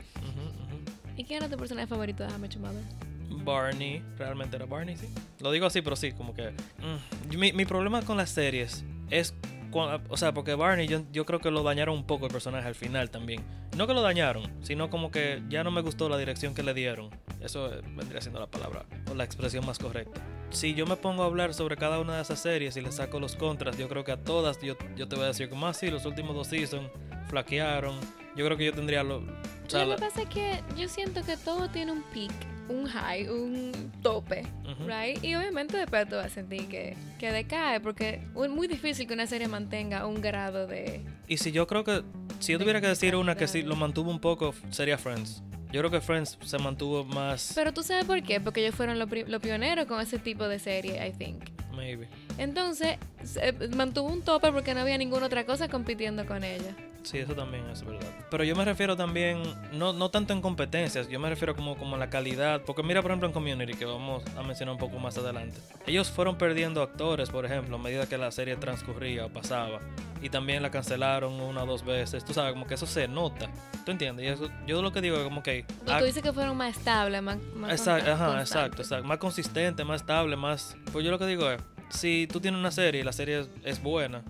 [1.15, 2.83] ¿Y quién era tu personaje favorito de How I Met Your Mother?
[3.29, 5.07] Barney, realmente era Barney, sí.
[5.39, 6.51] Lo digo así, pero sí, como que.
[6.51, 9.33] mm, mi, mi problema con las series es.
[9.71, 12.67] cua- o sea, porque Barney, yo, yo creo que lo dañaron un poco el personaje
[12.67, 13.43] al final también.
[13.77, 16.73] No que lo dañaron, sino como que ya no me gustó la dirección que le
[16.73, 17.09] dieron.
[17.41, 20.19] Eso eh, vendría siendo la palabra o la expresión más correcta.
[20.49, 23.19] Si yo me pongo a hablar sobre cada una de esas series y le saco
[23.19, 25.91] los contras, yo creo que a todas yo, yo te voy a decir como así,
[25.91, 26.89] los últimos dos seasons
[27.29, 27.95] flaquearon.
[28.35, 29.17] Yo creo que yo tendría lo.
[29.17, 29.23] O
[29.69, 32.31] sea, Lo que pasa es que yo siento que todo tiene un peak,
[32.69, 34.43] un high, un tope,
[34.85, 35.23] right?
[35.23, 39.13] Y obviamente después tú vas a sentir que, que decae, porque es muy difícil que
[39.13, 41.01] una serie mantenga un grado de...
[41.27, 42.03] Y si yo creo que,
[42.39, 43.69] si yo tuviera que decir una que sí calidad.
[43.69, 45.41] lo mantuvo un poco, sería Friends.
[45.71, 48.99] Yo creo que Friends se mantuvo más, Pero tú sabes por qué, porque ellos fueron
[48.99, 51.43] los lo pioneros con ese tipo de serie, I think.
[51.75, 52.07] maybe.
[52.37, 56.73] Entonces, se- mantuvo un tope porque no había ninguna otra cosa compitiendo con ella.
[57.07, 58.05] Sí, eso también es verdad.
[58.29, 59.41] Pero yo me refiero también,
[59.71, 62.61] no, no tanto en competencias, yo me refiero como, como la calidad.
[62.65, 65.57] Porque mira, por ejemplo, en Community, que vamos a mencionar un poco más adelante.
[65.85, 69.79] Ellos fueron perdiendo actores, por ejemplo, a medida que la serie transcurría o pasaba.
[70.21, 72.25] Y también la cancelaron una o dos veces.
[72.25, 73.49] Tú sabes, como que eso se nota.
[73.85, 74.25] ¿Tú entiendes?
[74.25, 75.63] Y eso, yo lo que digo es como que...
[75.85, 79.07] Tú, tú dices que fueron más estables, más, más Exacto, ajá, exacto, exacto.
[79.07, 80.75] Más consistente, más estable, más.
[80.91, 83.49] Pues yo lo que digo es: si tú tienes una serie y la serie es,
[83.63, 84.23] es buena,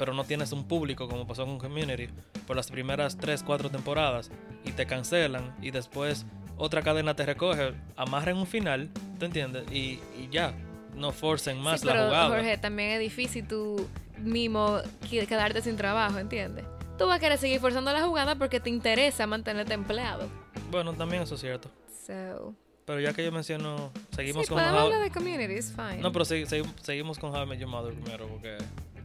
[0.00, 2.08] pero no tienes un público, como pasó con Community,
[2.46, 4.30] por las primeras 3, 4 temporadas,
[4.64, 6.24] y te cancelan, y después
[6.56, 9.70] otra cadena te recoge, amarren un final, ¿te entiendes?
[9.70, 10.54] Y, y ya,
[10.96, 12.28] no forcen más sí, la pero jugada.
[12.30, 13.86] Jorge, también es difícil tú
[14.18, 14.78] mismo
[15.10, 16.64] que- quedarte sin trabajo, ¿entiendes?
[16.96, 20.28] Tú vas a querer seguir forzando la jugada porque te interesa mantenerte empleado.
[20.70, 21.70] Bueno, también eso es cierto.
[22.06, 22.54] So,
[22.86, 25.98] Pero ya que yo menciono, seguimos sí, con podemos How- hablar de community, it's fine.
[25.98, 28.56] No, pero segui- seguimos con How I Met Your Mother primero, porque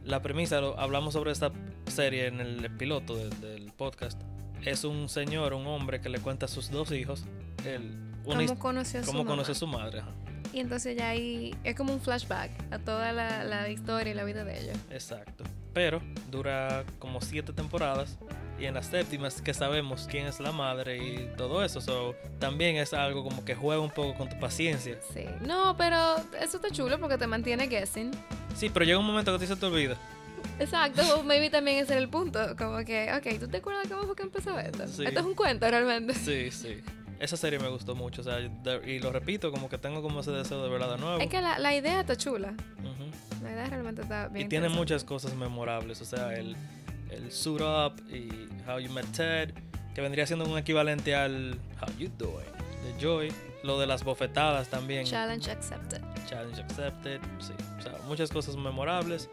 [0.06, 1.52] la premisa, lo- hablamos sobre esta
[1.86, 4.20] serie en el piloto de- del podcast.
[4.64, 7.24] Es un señor, un hombre que le cuenta a sus dos hijos
[7.64, 9.30] el, ¿Cómo conoció a su cómo mamá?
[9.32, 10.00] conoce a su madre.
[10.00, 10.10] ajá.
[10.52, 14.24] Y entonces ya ahí es como un flashback a toda la, la historia y la
[14.24, 14.76] vida de ellos.
[14.90, 15.44] Exacto.
[15.74, 18.16] Pero dura como siete temporadas
[18.58, 21.80] y en las séptimas que sabemos quién es la madre y todo eso.
[21.80, 24.98] So, también es algo como que juega un poco con tu paciencia.
[25.12, 25.24] Sí.
[25.40, 28.10] No, pero eso está chulo porque te mantiene guessing.
[28.54, 29.96] Sí, pero llega un momento que ti se te olvida.
[30.58, 32.56] Exacto, maybe también ese era el punto.
[32.56, 34.86] Como que, ok, ¿tú te acuerdas cómo fue que empezó esto?
[34.88, 35.04] Sí.
[35.04, 36.14] Esto es un cuento realmente.
[36.14, 36.80] Sí, sí.
[37.18, 38.20] Esa serie me gustó mucho.
[38.20, 41.18] O sea, y lo repito, como que tengo como ese deseo de verla de nuevo.
[41.18, 42.54] Es que la, la idea está chula.
[42.78, 43.42] Ujú.
[43.42, 44.46] La idea realmente está bien.
[44.46, 46.00] Y tiene muchas cosas memorables.
[46.00, 46.56] O sea, el,
[47.10, 48.28] el Suit Up y
[48.68, 49.50] How You Met Ted,
[49.94, 52.46] que vendría siendo un equivalente al How You Doing
[52.84, 53.32] de Joy.
[53.62, 55.04] Lo de las bofetadas también.
[55.06, 56.00] Challenge accepted.
[56.28, 57.20] Challenge Accepted.
[57.40, 57.52] Sí.
[57.78, 59.28] O sea, muchas cosas memorables.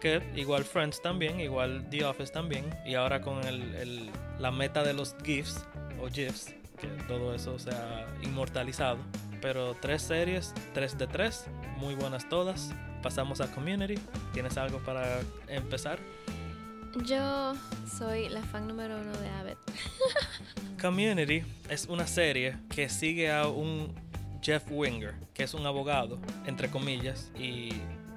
[0.00, 2.64] Que igual Friends también, igual The Office también.
[2.86, 5.64] Y ahora con el, el- la meta de los GIFs
[6.00, 8.98] o GIFs, que todo eso se ha inmortalizado.
[9.42, 12.70] Pero tres series, tres de tres, muy buenas todas.
[13.02, 13.94] Pasamos a Community.
[14.32, 15.98] ¿Tienes algo para empezar?
[17.04, 17.54] Yo
[17.98, 19.58] soy la fan número uno de Abbott.
[20.80, 23.94] Community es una serie que sigue a un
[24.42, 27.70] Jeff Winger, que es un abogado, entre comillas, y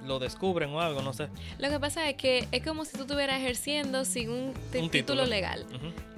[0.04, 1.28] lo descubren o algo, no sé.
[1.58, 5.26] Lo que pasa es que es como si tú estuvieras ejerciendo sin un, título título.
[5.26, 5.66] legal.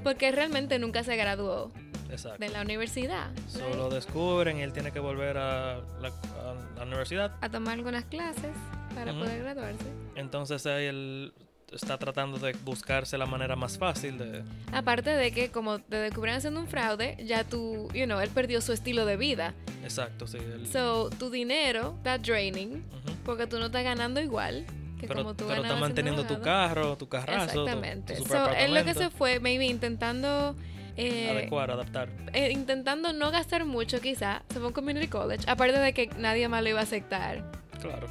[0.02, 1.72] Porque realmente nunca se graduó
[2.10, 2.38] Exacto.
[2.38, 3.30] de la universidad.
[3.48, 3.94] Solo right?
[3.94, 7.36] descubren y él tiene que volver a la, a la universidad.
[7.40, 8.52] A tomar algunas clases
[8.94, 9.86] para poder graduarse.
[10.14, 11.32] Entonces él
[11.76, 14.42] está tratando de buscarse la manera más fácil de...
[14.72, 18.60] Aparte de que como te descubrieron haciendo un fraude, ya tú, you know, él perdió
[18.60, 19.54] su estilo de vida.
[19.82, 20.38] Exacto, sí.
[20.38, 22.84] él- So, tu dinero está draining
[23.24, 24.64] porque tú no estás ganando igual
[25.00, 28.14] que Pero, como tú pero ganabas está siendo manteniendo tu carro, tu carrazo, tu- Exactamente.
[28.16, 30.54] tu, So, super él lo que se fue, maybe intentando...
[30.96, 32.08] eh, Adecuar, adaptar.
[32.32, 36.06] eh, intentando no gastar mucho quizá, se fue a un community college, aparte de que
[36.18, 37.44] nadie más lo iba a aceptar.
[37.82, 38.06] Claro.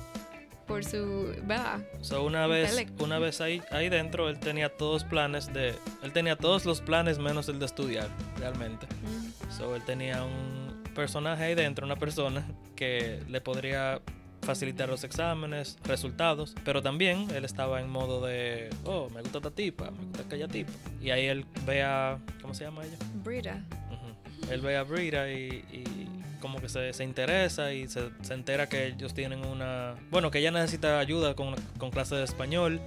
[0.68, 1.80] Por su, ¿verdad?
[2.02, 3.04] So, una vez, Intelecto.
[3.04, 7.20] una vez ahí, ahí dentro, él tenía todos planes de, él tenía todos los planes
[7.20, 8.86] menos el de estudiar, realmente.
[8.88, 9.52] Mm.
[9.52, 12.46] So, él tenía un personaje ahí dentro, una persona
[12.76, 14.02] que le podría
[14.42, 19.52] facilitar los exámenes, resultados, pero también él estaba en modo de, oh, me gusta esta
[19.52, 20.72] tipa, me gusta aquella tipa.
[21.02, 22.98] Y ahí él ve a, ¿cómo se llama ella?
[23.24, 23.64] Brita.
[23.90, 24.52] Ujú.
[24.52, 26.08] Él ve a Brita y, y
[26.44, 29.96] como que se, se interesa y se, se entera que ellos tienen una...
[30.12, 32.82] Bueno, que ella necesita ayuda con, con clases de español.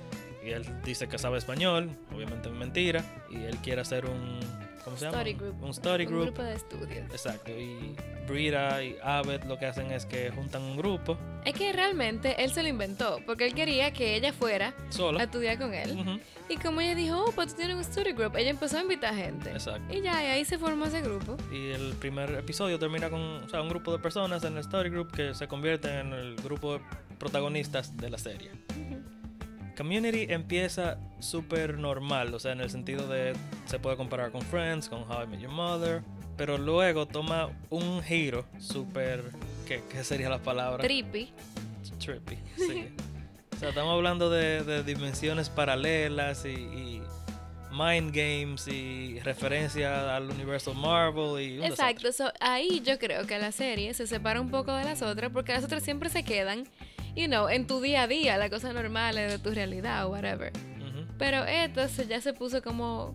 [0.45, 4.39] Y él dice que sabe español, obviamente es mentira, y él quiere hacer un...
[4.87, 5.19] ¿Cómo se llama?
[5.19, 5.63] Study group.
[5.63, 6.25] Un study Un group.
[6.27, 7.11] grupo de estudios.
[7.11, 7.95] Exacto, y
[8.27, 12.51] Brita y Abbott lo que hacen es que juntan un grupo Es que realmente él
[12.53, 15.23] se lo inventó, porque él quería que ella fuera a sola.
[15.25, 15.91] estudiar con él.
[16.01, 18.83] Ujú, Y como ella dijo, oh, pues tú tienes un study group, ella empezó a
[18.83, 19.51] invitar gente.
[19.51, 19.93] Exacto.
[19.93, 21.37] Y ya, y ahí se formó ese grupo.
[21.53, 24.89] Y el primer episodio termina con o sea, un grupo de personas en el study
[24.89, 26.81] group que se convierten en el grupo de
[27.19, 28.51] protagonistas de la serie.
[29.77, 33.35] Community empieza súper normal, o sea, en el sentido de
[33.67, 36.03] se puede comparar con Friends, con How I Met Your Mother,
[36.37, 39.23] pero luego toma un giro súper,
[39.67, 40.83] ¿qué, ¿qué sería la palabra?
[40.83, 41.33] Trippy.
[41.99, 42.89] Trippy, sí.
[43.55, 47.03] O sea, estamos hablando de, de dimensiones paralelas y, y
[47.71, 53.39] mind games y referencia al universo Marvel y un Exacto, so, ahí yo creo que
[53.39, 56.65] la serie se separa un poco de las otras porque las otras siempre se quedan,
[57.17, 60.53] you know, en tu día a día, las cosas normales de tu realidad o whatever.
[61.19, 63.15] Pero esto se- ya se puso como,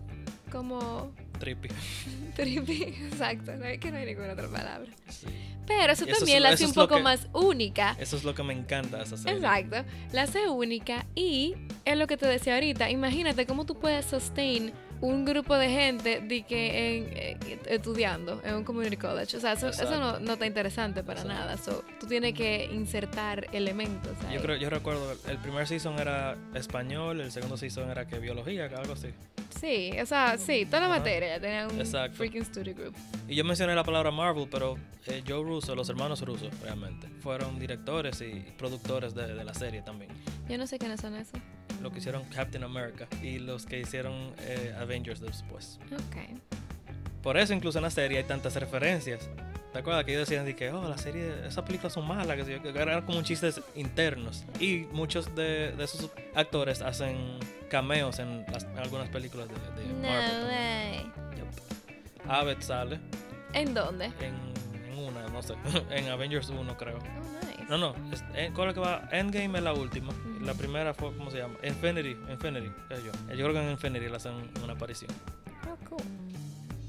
[0.50, 1.68] como Trippy.
[2.36, 4.90] trippy, exacto, no hay que no hay ninguna otra palabra.
[5.08, 5.26] Sí.
[5.66, 7.96] Pero eso es también lo- la hace un es poco que- más única.
[8.00, 9.36] Eso es lo que me encanta esa serie.
[9.38, 14.04] Exacto, la hace única y es lo que te decía ahorita, imagínate cómo tú puedes
[14.06, 19.36] sustain un grupo de gente de que en, eh, estudiando en un community college.
[19.36, 21.40] O sea, eso, eso no, no está interesante para Exacto.
[21.40, 21.56] nada.
[21.58, 24.16] So, tú tienes que insertar elementos.
[24.26, 24.36] ahí.
[24.36, 28.66] Yo creo, yo recuerdo, el primer season era español, el segundo season era que biología,
[28.66, 29.08] algo así.
[29.60, 30.98] Sí, o sea, sí, toda la Ajá.
[30.98, 32.16] materia tenía un Exacto.
[32.16, 32.94] freaking study group.
[33.28, 37.58] Y yo mencioné la palabra Marvel, pero eh, Joe Russo, los hermanos Russo, realmente, fueron
[37.58, 40.10] directores y productores de, de la serie también.
[40.48, 41.38] Yo no sé quiénes son esos.
[41.82, 45.78] Lo que hicieron Captain America y los que hicieron eh, Avengers después.
[45.92, 46.40] Ok.
[47.22, 49.28] Por eso incluso en la serie hay tantas referencias.
[49.72, 52.60] ¿Te acuerdas que ellos decían de que, oh, la serie, esas películas son malas, que,
[52.60, 54.44] que eran como chistes internos?
[54.60, 57.38] Y muchos de, de esos actores hacen
[57.70, 60.44] cameos en, las- en algunas películas de, de No Marvel.
[60.46, 60.98] way.
[61.36, 62.30] Yep.
[62.30, 63.00] Abbott sale
[63.54, 64.06] ¿En dónde?
[64.20, 64.34] en,
[64.92, 65.54] en una, no sé,
[65.90, 66.98] en Avengers 1 creo.
[66.98, 67.02] Oh,
[67.40, 67.41] nice.
[67.72, 67.94] No, no,
[68.34, 69.08] eh, ¿cuál es que va?
[69.12, 70.12] Endgame es la última.
[70.42, 71.54] La primera fue, ¿cómo se llama?
[71.64, 73.12] Infinity, Infinity, yo.
[73.34, 75.10] Yo creo que en Infinity le hacen una aparición.
[75.66, 76.02] Oh, cool.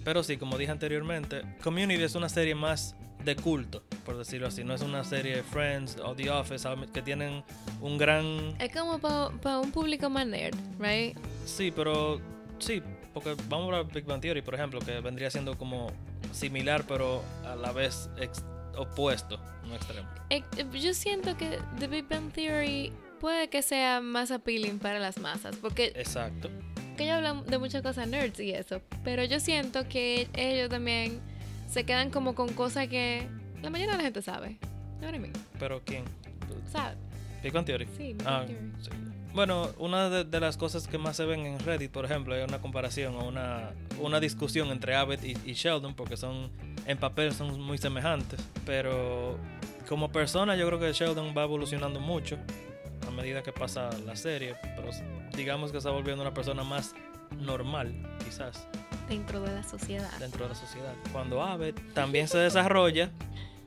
[0.03, 4.65] Pero sí, como dije anteriormente, Community es una serie más de culto, por decirlo así.
[4.65, 7.45] No es una serie de Friends o The Office que tienen
[7.79, 8.53] un gran...
[8.59, 11.17] Es como para un público más nerd, right?
[11.45, 12.19] Sí, pero
[12.59, 15.89] sí, porque vamos a ver Big Bang Theory, por ejemplo, que vendría siendo como
[16.33, 18.43] similar, pero a la vez ex-
[18.77, 20.07] opuesto, no extremo.
[20.29, 24.99] Eh, eh, Yo siento que The Big Bang Theory puede que sea más appealing para
[24.99, 26.49] las masas, porque Exacto.
[26.97, 31.19] que ellos hablan de muchas cosas nerds y eso, pero yo siento que ellos también
[31.69, 33.27] se quedan como con cosas que
[33.61, 34.57] la mayoría de la gente sabe.
[35.01, 35.33] What I mean?
[35.59, 36.03] Pero ¿quién?
[36.71, 36.95] ¿Sabe?
[37.41, 37.85] Big Bang Theory.
[37.97, 38.71] Sí, Big Ah, Bang Theory.
[38.81, 38.89] sí.
[39.33, 42.47] Bueno, una de, de las cosas que más se ven en Reddit, por ejemplo, es
[42.47, 46.51] una comparación o una, una discusión entre Abbott y, y Sheldon, porque son
[46.85, 49.37] en papel son muy semejantes, pero
[49.87, 52.37] como persona yo creo que Sheldon va evolucionando mucho
[53.07, 54.89] a medida que pasa la serie, pero
[55.35, 56.93] digamos que está volviendo una persona más
[57.39, 57.93] normal,
[58.23, 58.67] quizás,
[59.09, 60.11] Dentro de la sociedad.
[60.19, 60.93] dentro de la sociedad.
[61.11, 63.09] Cuando Abbott también se desarrolla,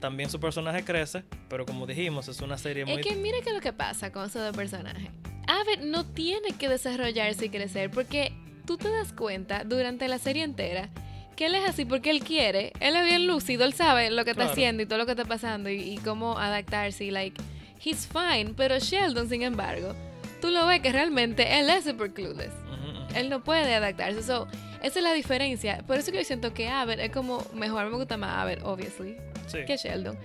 [0.00, 3.00] también su personaje crece, pero como dijimos, es una serie muy...
[3.00, 5.10] Es que mira qué es lo que pasa con esos dos personajes.
[5.46, 8.32] Abbott no tiene que desarrollarse y crecer porque
[8.66, 10.88] tú te das cuenta durante la serie entera
[11.36, 12.72] que él es así porque él quiere.
[12.80, 14.52] Él es bien lúcido, él sabe lo que está Claro.
[14.52, 17.40] haciendo y todo lo que está pasando y, y cómo adaptarse y like,
[17.84, 18.54] he's fine.
[18.56, 19.94] Pero Sheldon, sin embargo,
[20.40, 22.50] tú lo ves que realmente él es super clueless.
[22.72, 23.14] Ujú, ujú.
[23.14, 24.22] Él no puede adaptarse.
[24.22, 24.48] So,
[24.82, 25.84] esa es la diferencia.
[25.86, 27.90] Por eso que yo siento que Abbott es como mejor.
[27.90, 29.58] Me gusta más Abbott, obviously Sí.
[29.66, 30.18] que Sheldon.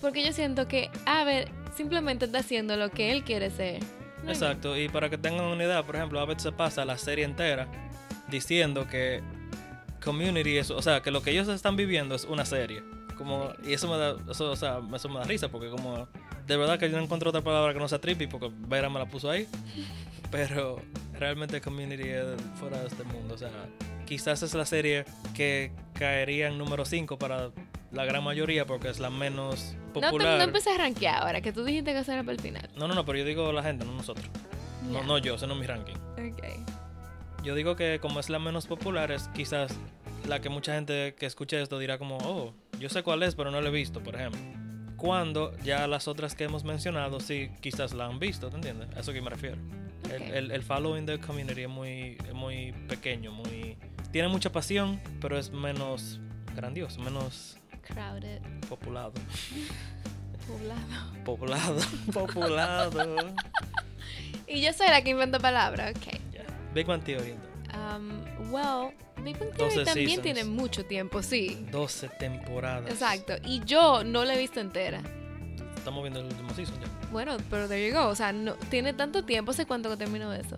[0.00, 3.80] Porque yo siento que Abbott simplemente está haciendo lo que él quiere ser.
[4.26, 7.68] Exacto, y para que tengan una idea, por ejemplo, Abbott se pasa la serie entera
[8.28, 9.22] diciendo que
[10.02, 12.82] Community es, o sea, que lo que ellos están viviendo es una serie.
[13.16, 16.08] Como, y eso me da, eso, o sea, eso me da risa, porque como,
[16.46, 18.98] de verdad que yo no encuentro otra palabra que no sea trippy, porque Vera me
[18.98, 19.46] la puso ahí.
[20.30, 20.80] Pero
[21.18, 22.24] realmente Community es
[22.58, 23.50] fuera de este mundo, o sea,
[24.04, 27.50] quizás es la serie que caería en número 5 para
[27.94, 30.38] la gran mayoría, porque es la menos No, popular.
[30.38, 32.68] no empecé a rankear ahora, que tú dijiste que eso era para el final.
[32.76, 34.26] No, no, no, pero yo digo la gente, no nosotros.
[34.90, 35.94] No, no yo, ese no es mi ranking.
[36.18, 36.42] Ok.
[37.42, 39.74] Yo digo que como es la menos popular, es quizás
[40.26, 43.50] la que mucha gente que escuche esto dirá como, oh, yo sé cuál es, pero
[43.50, 44.40] no la he visto, por ejemplo.
[44.96, 48.88] Cuando ya las otras que hemos mencionado, sí, quizás la han visto, ¿te entiendes?
[48.96, 49.56] A eso que me refiero.
[50.10, 50.28] El, Ok.
[50.32, 53.76] el, el following del community es muy, es muy pequeño, muy...
[54.12, 56.20] Tiene mucha pasión, pero es menos
[56.54, 58.40] grandioso, menos Crowded.
[58.68, 59.12] populado.
[60.46, 61.24] Poblado.
[61.24, 61.80] Populado.
[62.12, 63.16] populado.
[64.46, 66.12] Y yo soy la que invento palabras, ok.
[66.32, 66.44] Ya.
[66.74, 67.34] Big Bang Theory.
[67.72, 68.92] Um, well,
[69.24, 70.22] Big Bang Theory 12 también seasons.
[70.22, 71.66] tiene mucho tiempo, sí.
[71.72, 72.90] 12 temporadas.
[72.90, 73.34] Exacto.
[73.42, 75.00] Y yo no la he visto entera.
[75.76, 76.86] Estamos viendo el último season ya.
[77.10, 78.06] Bueno, pero there you go.
[78.08, 79.52] O sea, no, tiene tanto tiempo.
[79.52, 80.56] ¿Hace cuánto que terminó eso?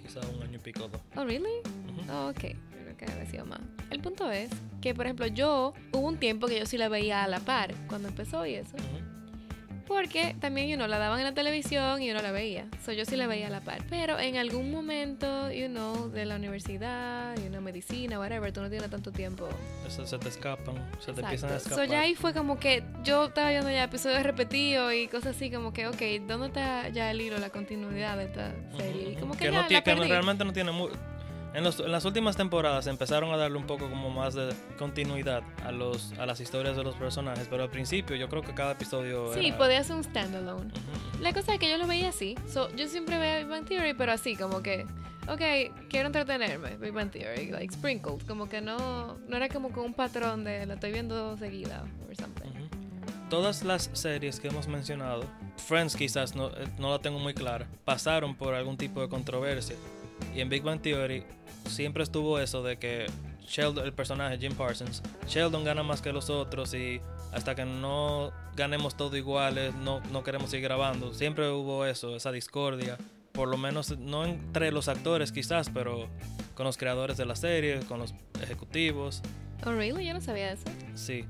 [0.00, 1.00] Quizás un año y pico o dos.
[1.16, 1.42] Oh, really?
[1.42, 2.12] Ujú.
[2.12, 2.54] Oh, ok.
[2.98, 3.60] Que había sido más.
[3.90, 4.50] El punto es
[4.82, 7.72] que, por ejemplo, yo hubo un tiempo que yo sí la veía a la par
[7.88, 8.76] cuando empezó y eso.
[9.86, 12.66] Porque también, you know, la daban en la televisión y yo no la veía.
[12.84, 13.82] So, yo sí la veía a la par.
[13.88, 18.68] Pero en algún momento, you know, de la universidad, you know, medicina, whatever, tú no
[18.68, 19.48] tienes tanto tiempo.
[19.86, 21.20] Eso se te escapan, se te Exacto.
[21.22, 21.88] empiezan a So, escapar.
[21.88, 25.72] ya ahí fue como que yo estaba viendo ya episodios repetidos y cosas así, como
[25.72, 29.12] que, ok, ¿dónde está ya el hilo, la continuidad de esta serie?
[29.12, 30.06] Y como que, que, ya no, la que perdí.
[30.06, 30.70] realmente no tiene
[31.58, 35.42] en, los- en las últimas temporadas empezaron a darle un poco como más de continuidad
[35.64, 38.72] a los a las historias de los personajes, pero al principio yo creo que cada
[38.72, 40.66] episodio Sí, era- podía ser un standalone.
[40.72, 41.22] Ujú, ujú.
[41.22, 42.36] La cosa es que yo lo veía así.
[42.50, 44.86] So, yo siempre veía Big Bang Theory, pero así, como que,
[45.28, 48.26] ok, quiero entretenerme, Big Bang Theory, like sprinkled.
[48.26, 52.16] Como que no, no era como con un patrón de la estoy viendo seguida or
[52.16, 52.48] something.
[52.48, 52.68] Ujú.
[53.30, 55.24] Todas las series que hemos mencionado,
[55.66, 59.76] Friends quizás no, eh, no la tengo muy clara, pasaron por algún tipo de controversia.
[60.34, 61.24] Y en Big Bang Theory
[61.68, 63.06] siempre estuvo eso de que
[63.46, 67.00] Sheldon, el personaje Jim Parsons, Sheldon gana más que los otros y
[67.32, 71.14] hasta que no ganemos todo iguales, no, no queremos seguir grabando.
[71.14, 72.98] Siempre hubo eso, esa discordia.
[73.32, 76.08] Por lo menos no entre los actores quizás, pero
[76.54, 79.22] con los creadores de la serie, con los ejecutivos.
[79.64, 80.06] Oh, really?
[80.06, 80.64] Yo no sabía eso.
[80.94, 81.24] Sí.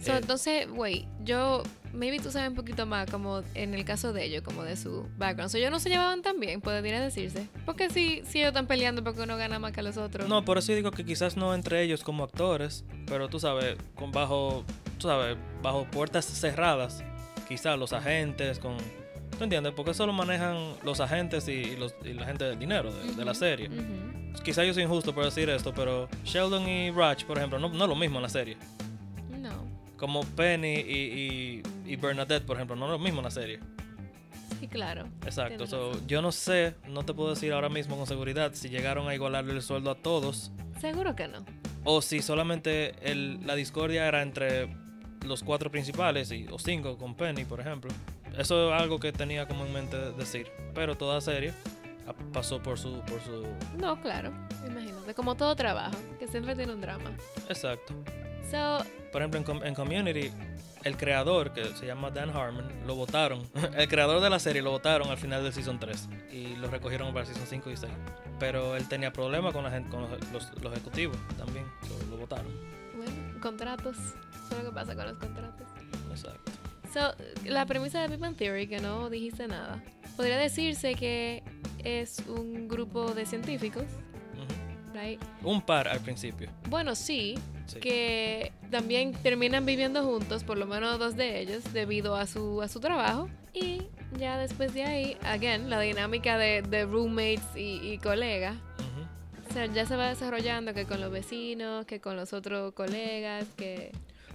[0.00, 4.12] So, Eh, entonces, wait, yo, maybe tú sabes un poquito más como en el caso
[4.12, 5.50] de ellos, como de su background.
[5.50, 7.46] So, ellos no se llevaban tan bien, podría decirse.
[7.66, 10.28] Porque si, si ellos están peleando porque uno gana más que los otros.
[10.28, 14.10] No, por eso digo que quizás no entre ellos como actores, pero tú sabes, con
[14.10, 14.64] bajo,
[14.98, 17.04] tú sabes, bajo puertas cerradas,
[17.46, 18.76] quizás los agentes con,
[19.36, 19.72] ¿tú entiendes?
[19.76, 23.14] Porque eso lo manejan los agentes y, y los, y la gente del dinero de,
[23.14, 23.68] de la serie.
[23.68, 24.42] ujú.
[24.44, 27.84] Quizás yo soy injusto por decir esto, pero Sheldon y Raj, por ejemplo, no, no
[27.84, 28.56] es lo mismo en la serie.
[30.00, 33.60] Como Penny y, y, y Bernadette, por ejemplo, no es lo mismo en la serie.
[34.58, 35.06] Sí, claro.
[35.24, 35.66] Exacto.
[35.66, 39.14] So, yo no sé, no te puedo decir ahora mismo con seguridad si llegaron a
[39.14, 41.44] igualarle el sueldo a todos Seguro que no.
[41.84, 44.74] o si solamente el- la discordia era entre
[45.26, 47.90] los cuatro principales y, o cinco con Penny, por ejemplo.
[48.38, 50.48] Eso es algo que tenía como en mente decir.
[50.74, 51.52] Pero toda serie
[52.32, 53.46] pasó por su, por su...
[53.78, 54.32] No, claro.
[54.66, 55.14] Imagínate.
[55.14, 57.10] Como todo trabajo, que siempre tiene un drama.
[57.48, 57.94] Exacto.
[58.50, 58.78] So,
[59.12, 60.30] Por ejemplo, en, en Community,
[60.84, 63.42] el creador, que se llama Dan Harmon, lo votaron.
[63.76, 67.12] el creador de la serie lo votaron al final del Season 3 y lo recogieron
[67.12, 67.92] para el Season 5 y 6.
[68.38, 72.52] Pero él tenía problemas con, la gente, con los, ejecutivos también, so, lo votaron.
[72.96, 73.96] bueno, contratos.
[73.98, 75.66] Eso es lo que pasa con los contratos.
[76.10, 76.52] Exacto.
[76.92, 79.82] So, la premisa de Big Bang Theory, que no dijiste nada,
[80.16, 81.42] podría decirse que
[81.84, 83.84] es un grupo de científicos.
[84.94, 85.20] Right?
[85.42, 86.48] Un par al principio.
[86.68, 87.78] Bueno, sí, Sí.
[87.78, 92.68] que también terminan viviendo juntos, por lo menos dos de ellos, debido a su, a
[92.68, 93.28] su trabajo.
[93.54, 93.82] Y
[94.18, 98.56] ya después de ahí, again, la dinámica de, de roommates y, y colegas.
[99.48, 103.46] O sea, ya se va desarrollando que con los vecinos, que con los otros colegas,
[103.56, 103.90] que...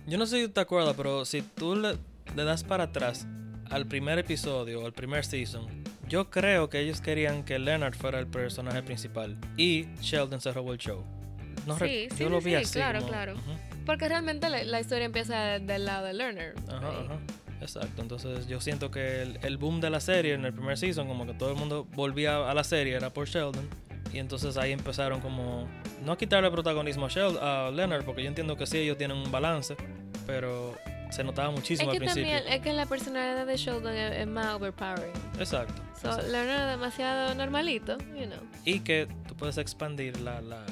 [0.07, 1.97] Yo no sé si te acuerdas, pero si tú le,
[2.35, 3.25] le das para atrás
[3.69, 5.67] al primer episodio, al primer season,
[6.15, 10.71] yo creo que ellos querían que Leonard fuera el personaje principal y Sheldon se robó
[10.71, 11.03] el show.
[11.67, 12.73] No Sí, sí, yo lo vi sí, así.
[12.75, 13.33] claro, como- claro.
[13.85, 16.53] Porque realmente la, la historia empieza del lado de Lerner.
[16.69, 17.11] Ajá, right?
[17.11, 17.19] ajá.
[17.59, 21.05] Exacto, entonces yo siento que el, el boom de la serie en el primer season,
[21.09, 23.67] como que todo el mundo volvía a la serie, era por Sheldon.
[24.13, 25.67] Y entonces ahí empezaron como,
[26.05, 29.17] no a quitarle protagonismo a, Sheldon, a Leonard, porque yo entiendo que sí, ellos tienen
[29.17, 29.75] un balance,
[30.25, 30.75] pero
[31.11, 32.31] se notaba muchísimo Es al que principio.
[32.31, 35.13] también, es que la personalidad de Sheldon es, es más overpowering.
[35.39, 35.81] Exacto.
[36.01, 36.31] So, exacto.
[36.31, 38.39] Lerner es demasiado normalito, you know.
[38.65, 40.65] Y que tú puedes expandir la, la-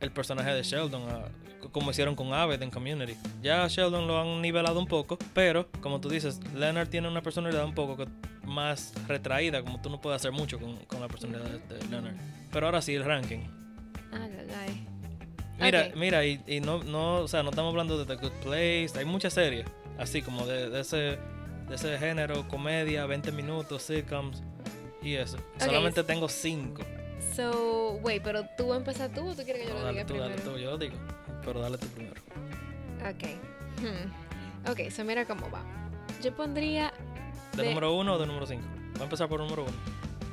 [0.00, 1.24] el personaje de Sheldon a-
[1.72, 3.16] como hicieron con Aved en Community.
[3.42, 7.22] Ya a Sheldon lo han nivelado un poco, pero como tú dices, Leonard tiene una
[7.22, 8.06] personalidad un poco que-
[8.46, 12.14] más retraída, como tú no puedes hacer mucho con, con la personalidad de, de Leonard.
[12.52, 13.40] Pero ahora sí, el ranking.
[14.12, 14.86] Ah, gay.
[15.58, 18.90] Mira, mira, y, y no, no, o sea, no estamos hablando de The Good Place,
[18.98, 19.66] hay muchas series
[19.98, 24.42] Así como de, de ese, de ese género, comedia, 20 minutos, sitcoms
[25.02, 25.38] y eso.
[25.58, 26.82] Solamente tengo 5.
[27.34, 30.14] So, wait, pero tú empezas tú o tú quieres que yo No, lo diga tú,
[30.14, 30.30] primero?
[30.30, 30.96] dale tú, yo lo digo.
[31.44, 32.20] Pero dale tú primero.
[33.00, 33.24] Ok.
[33.80, 34.70] Hmm.
[34.70, 35.62] Ok, so mira cómo va.
[36.22, 36.92] Yo pondría.
[37.54, 38.62] ¿De, De- número 1 o de número 5?
[38.92, 39.72] Voy a empezar por número 1.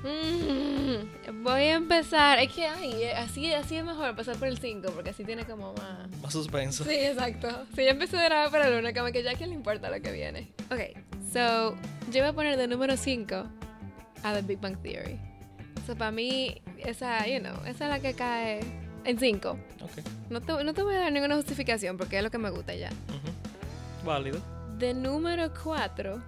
[0.03, 2.39] Mm, voy a empezar.
[2.39, 5.45] Es que ay, eh, así, así es mejor empezar por el 5 porque así tiene
[5.45, 6.09] como más.
[6.21, 6.83] Más suspenso.
[6.83, 7.47] Sí, exacto.
[7.75, 10.01] Si yo empecé de grabar para el 1, como que ya que le importa lo
[10.01, 10.51] que viene.
[10.71, 10.97] Ok,
[11.31, 11.75] so
[12.11, 13.35] yo voy a poner de número 5
[14.23, 15.19] a The Big Bang Theory.
[15.87, 18.59] So para mí, esa, you know, esa es la que cae
[19.05, 19.49] en 5.
[19.81, 19.91] Ok.
[20.29, 22.73] No te, no te voy a dar ninguna justificación porque es lo que me gusta
[22.75, 22.89] ya.
[24.05, 24.39] Válido.
[24.77, 26.21] De número 4,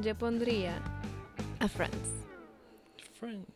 [0.00, 0.80] yo pondría
[1.60, 2.21] a Friends.
[3.22, 3.46] Friend.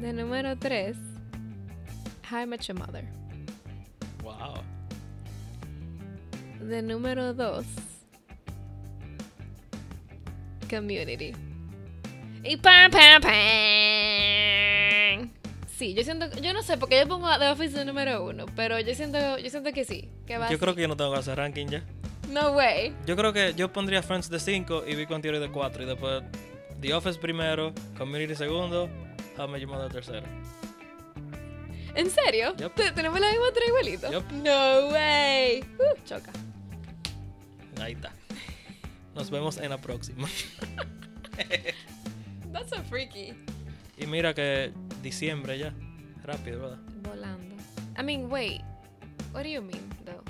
[0.00, 0.96] De número 3,
[2.28, 3.04] How I Met Your Mother.
[4.24, 4.54] Wow.
[6.60, 7.64] De número 2,
[10.68, 11.32] Community.
[12.42, 13.32] Y pam, pam, pam.
[15.68, 18.80] Sí, yo siento, yo no sé, porque yo pongo The Office de número 1, pero
[18.80, 20.58] yo siento, yo siento que sí, que va Yo así.
[20.58, 21.84] creo que yo no tengo que hacer ranking ya.
[22.32, 22.92] No way.
[23.06, 25.84] Yo creo que yo pondría Friends de 5 y Big Bang Theory de 4.
[25.84, 26.24] Y después
[26.80, 28.88] The Office primero, Community segundo,
[29.38, 30.26] How I Met Your Mother tercero.
[31.94, 32.54] ¿En serio?
[32.56, 32.74] Yup.
[32.74, 34.10] ¿Te- ¿Tenemos la misma tres igualitos?
[34.10, 34.30] Yup.
[34.32, 35.60] No way.
[35.78, 36.32] Uh, choca.
[37.80, 38.12] Ahí está.
[39.14, 40.28] Nos vemos en la próxima.
[42.52, 43.32] That's so freaky.
[43.96, 44.72] Y mira que
[45.02, 45.72] diciembre ya.
[46.24, 46.78] Rápido, ¿verdad?
[47.02, 47.54] Volando.
[47.98, 48.60] I mean, wait.
[49.32, 50.22] What do you mean, though?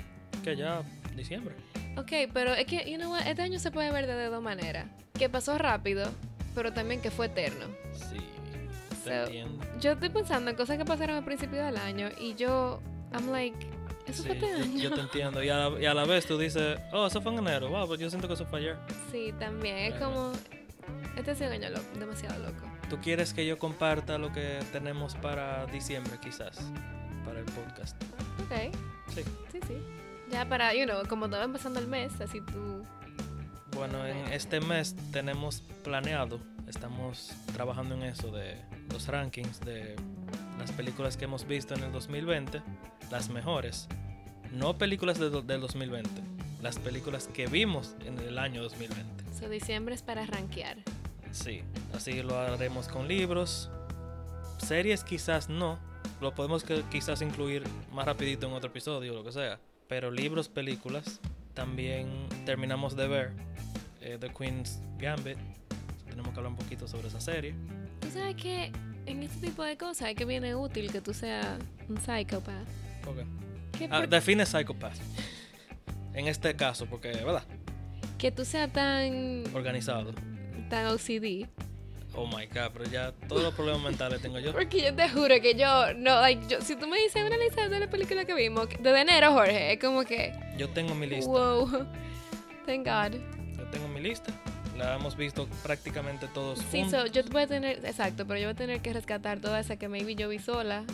[0.43, 0.83] Que ya
[1.15, 1.55] diciembre.
[1.97, 4.85] Ok, pero es que, you know what, este año se puede ver de dos maneras.
[5.17, 6.03] Que pasó rápido,
[6.55, 7.65] pero también que fue eterno.
[7.93, 8.17] Sí.
[9.03, 9.63] Te So, entiendo.
[9.79, 12.81] Yo estoy pensando en cosas que pasaron al principio del año y yo,
[13.13, 13.55] I'm like,
[14.07, 14.77] eso Sí, fue este yo, año.
[14.79, 15.43] yo te entiendo.
[15.43, 17.69] Y a, la, y a la vez tú dices, oh, eso fue en enero.
[17.69, 18.77] Wow, pues yo siento que eso fue ayer.
[19.11, 19.77] Sí, también.
[19.77, 20.05] Es Bueno.
[20.15, 20.31] como,
[21.17, 22.65] este sido un año loco, demasiado loco.
[22.89, 26.59] ¿Tú quieres que yo comparta lo que tenemos para diciembre, quizás?
[27.25, 28.01] Para el podcast.
[28.43, 28.73] Ok,
[29.13, 29.21] Sí.
[29.51, 29.77] sí, sí.
[30.31, 32.83] Ya para, you know, como va empezando el mes, así tú...
[33.75, 38.55] Bueno, en este mes tenemos planeado, estamos trabajando en eso de
[38.91, 39.95] los rankings de
[40.57, 42.61] las películas que hemos visto en el 2020,
[43.11, 43.87] las mejores.
[44.51, 46.09] No películas de del 2020,
[46.61, 49.23] las películas que vimos en el año 2020.
[49.37, 50.77] So, diciembre es para rankear.
[51.31, 51.61] Sí,
[51.93, 53.69] así lo haremos con libros.
[54.57, 55.77] Series quizás no,
[56.21, 59.59] lo podemos que- quizás incluir más rapidito en otro episodio o lo que sea.
[59.89, 61.19] Pero libros, películas,
[61.53, 62.07] también
[62.45, 63.33] terminamos de ver
[64.05, 65.37] eh, The Queen's Gambit.
[66.07, 67.53] Tenemos que hablar un poquito sobre esa serie.
[67.99, 68.71] Tú sabes que
[69.05, 71.45] en este tipo de cosas es que viene útil que tú seas
[71.89, 72.67] un psychopath.
[73.07, 73.17] Ok.
[73.77, 74.95] Que, Ah, por- define Psychopath.
[76.13, 77.43] En este caso, porque, ¿verdad?
[78.17, 80.13] que tú seas tan, Organizado.
[80.69, 81.47] tan OCD.
[82.13, 84.53] Oh my god, pero ya todos los problemas mentales tengo yo.
[84.53, 87.67] Porque yo te juro que yo, no, like, yo, si tú me dices una lista
[87.67, 91.29] de las películas que vimos, desde enero, Jorge, es como que, Yo tengo mi lista.
[91.29, 91.67] wow,
[92.65, 93.19] thank God.
[93.75, 94.31] Tengo mi lista.
[94.77, 97.01] La hemos visto prácticamente todos Sí, juntos.
[97.01, 99.75] so, yo voy a tener, exacto, pero yo voy a tener que rescatar toda esa
[99.75, 100.85] que maybe yo vi sola.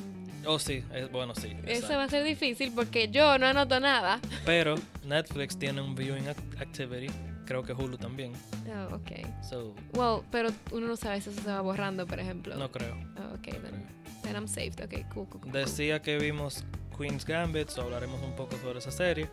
[0.47, 1.55] Oh, sí, es, bueno, sí.
[1.67, 4.19] Eso va a ser difícil porque yo no anoto nada.
[4.45, 4.73] Pero
[5.05, 7.11] Netflix tiene un viewing ac- activity.
[7.45, 8.34] Creo que Hulu también.
[8.67, 9.11] Oh, ok.
[9.47, 12.55] So, Well, pero uno no sabe si eso se va borrando, por ejemplo.
[12.55, 12.95] no creo.
[13.17, 13.86] Oh, ok, then,
[14.23, 14.82] then I'm saved.
[14.84, 15.51] Ok, cool, cool, cool.
[15.51, 16.63] Decía que vimos
[16.97, 19.29] Queen's Gambit, so hablaremos un poco sobre esa serie.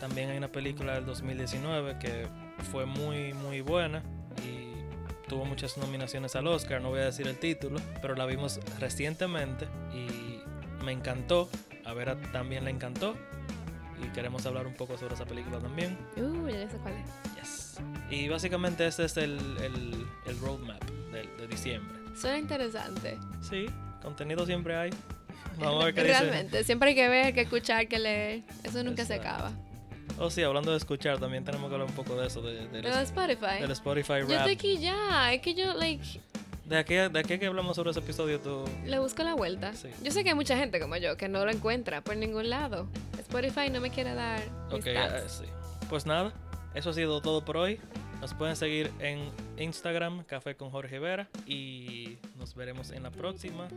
[0.00, 2.26] También hay una película del 2019 que
[2.66, 4.02] fue muy, muy buena
[4.44, 6.80] y tuvo muchas nominaciones al Oscar.
[6.80, 10.40] No voy a decir el título, pero la vimos recientemente y
[10.84, 11.48] me encantó.
[11.84, 13.16] A Vera también le encantó
[14.02, 15.96] y queremos hablar un poco sobre esa película también.
[16.16, 17.34] Uh, ya sé cuál es.
[17.40, 17.78] Yes.
[18.10, 21.96] Y básicamente ese es el, el, el roadmap de, de diciembre.
[22.16, 23.18] Suena interesante.
[23.40, 23.66] Sí,
[24.02, 24.90] contenido siempre hay.
[25.58, 26.18] Vamos a ver qué dice.
[26.18, 28.42] Realmente, siempre hay que ver, que escuchar, que leer.
[28.64, 29.52] Eso nunca se acaba.
[30.18, 32.82] Oh, sí, hablando de escuchar, también tenemos que hablar un poco de eso, de, de-
[32.82, 33.60] Pero Spotify.
[33.60, 34.30] del Spotify Yo Rap.
[34.48, 35.32] estoy aquí ya.
[35.32, 36.04] Es que yo, like,
[36.64, 38.64] De aquí, de aquí que hablamos sobre ese episodio, tú.
[38.84, 39.72] le busco la vuelta.
[39.74, 39.88] Sí.
[40.02, 42.88] Yo sé que hay mucha gente como yo que no lo encuentra por ningún lado.
[43.18, 44.40] Spotify no me quiere dar
[44.72, 45.44] Ok, eh, sí.
[45.90, 46.32] Pues nada,
[46.74, 47.78] eso ha sido todo por hoy.
[48.20, 49.28] Nos pueden seguir en
[49.58, 51.28] Instagram, Café con Jorge Vera.
[51.46, 53.68] Y nos veremos en la próxima.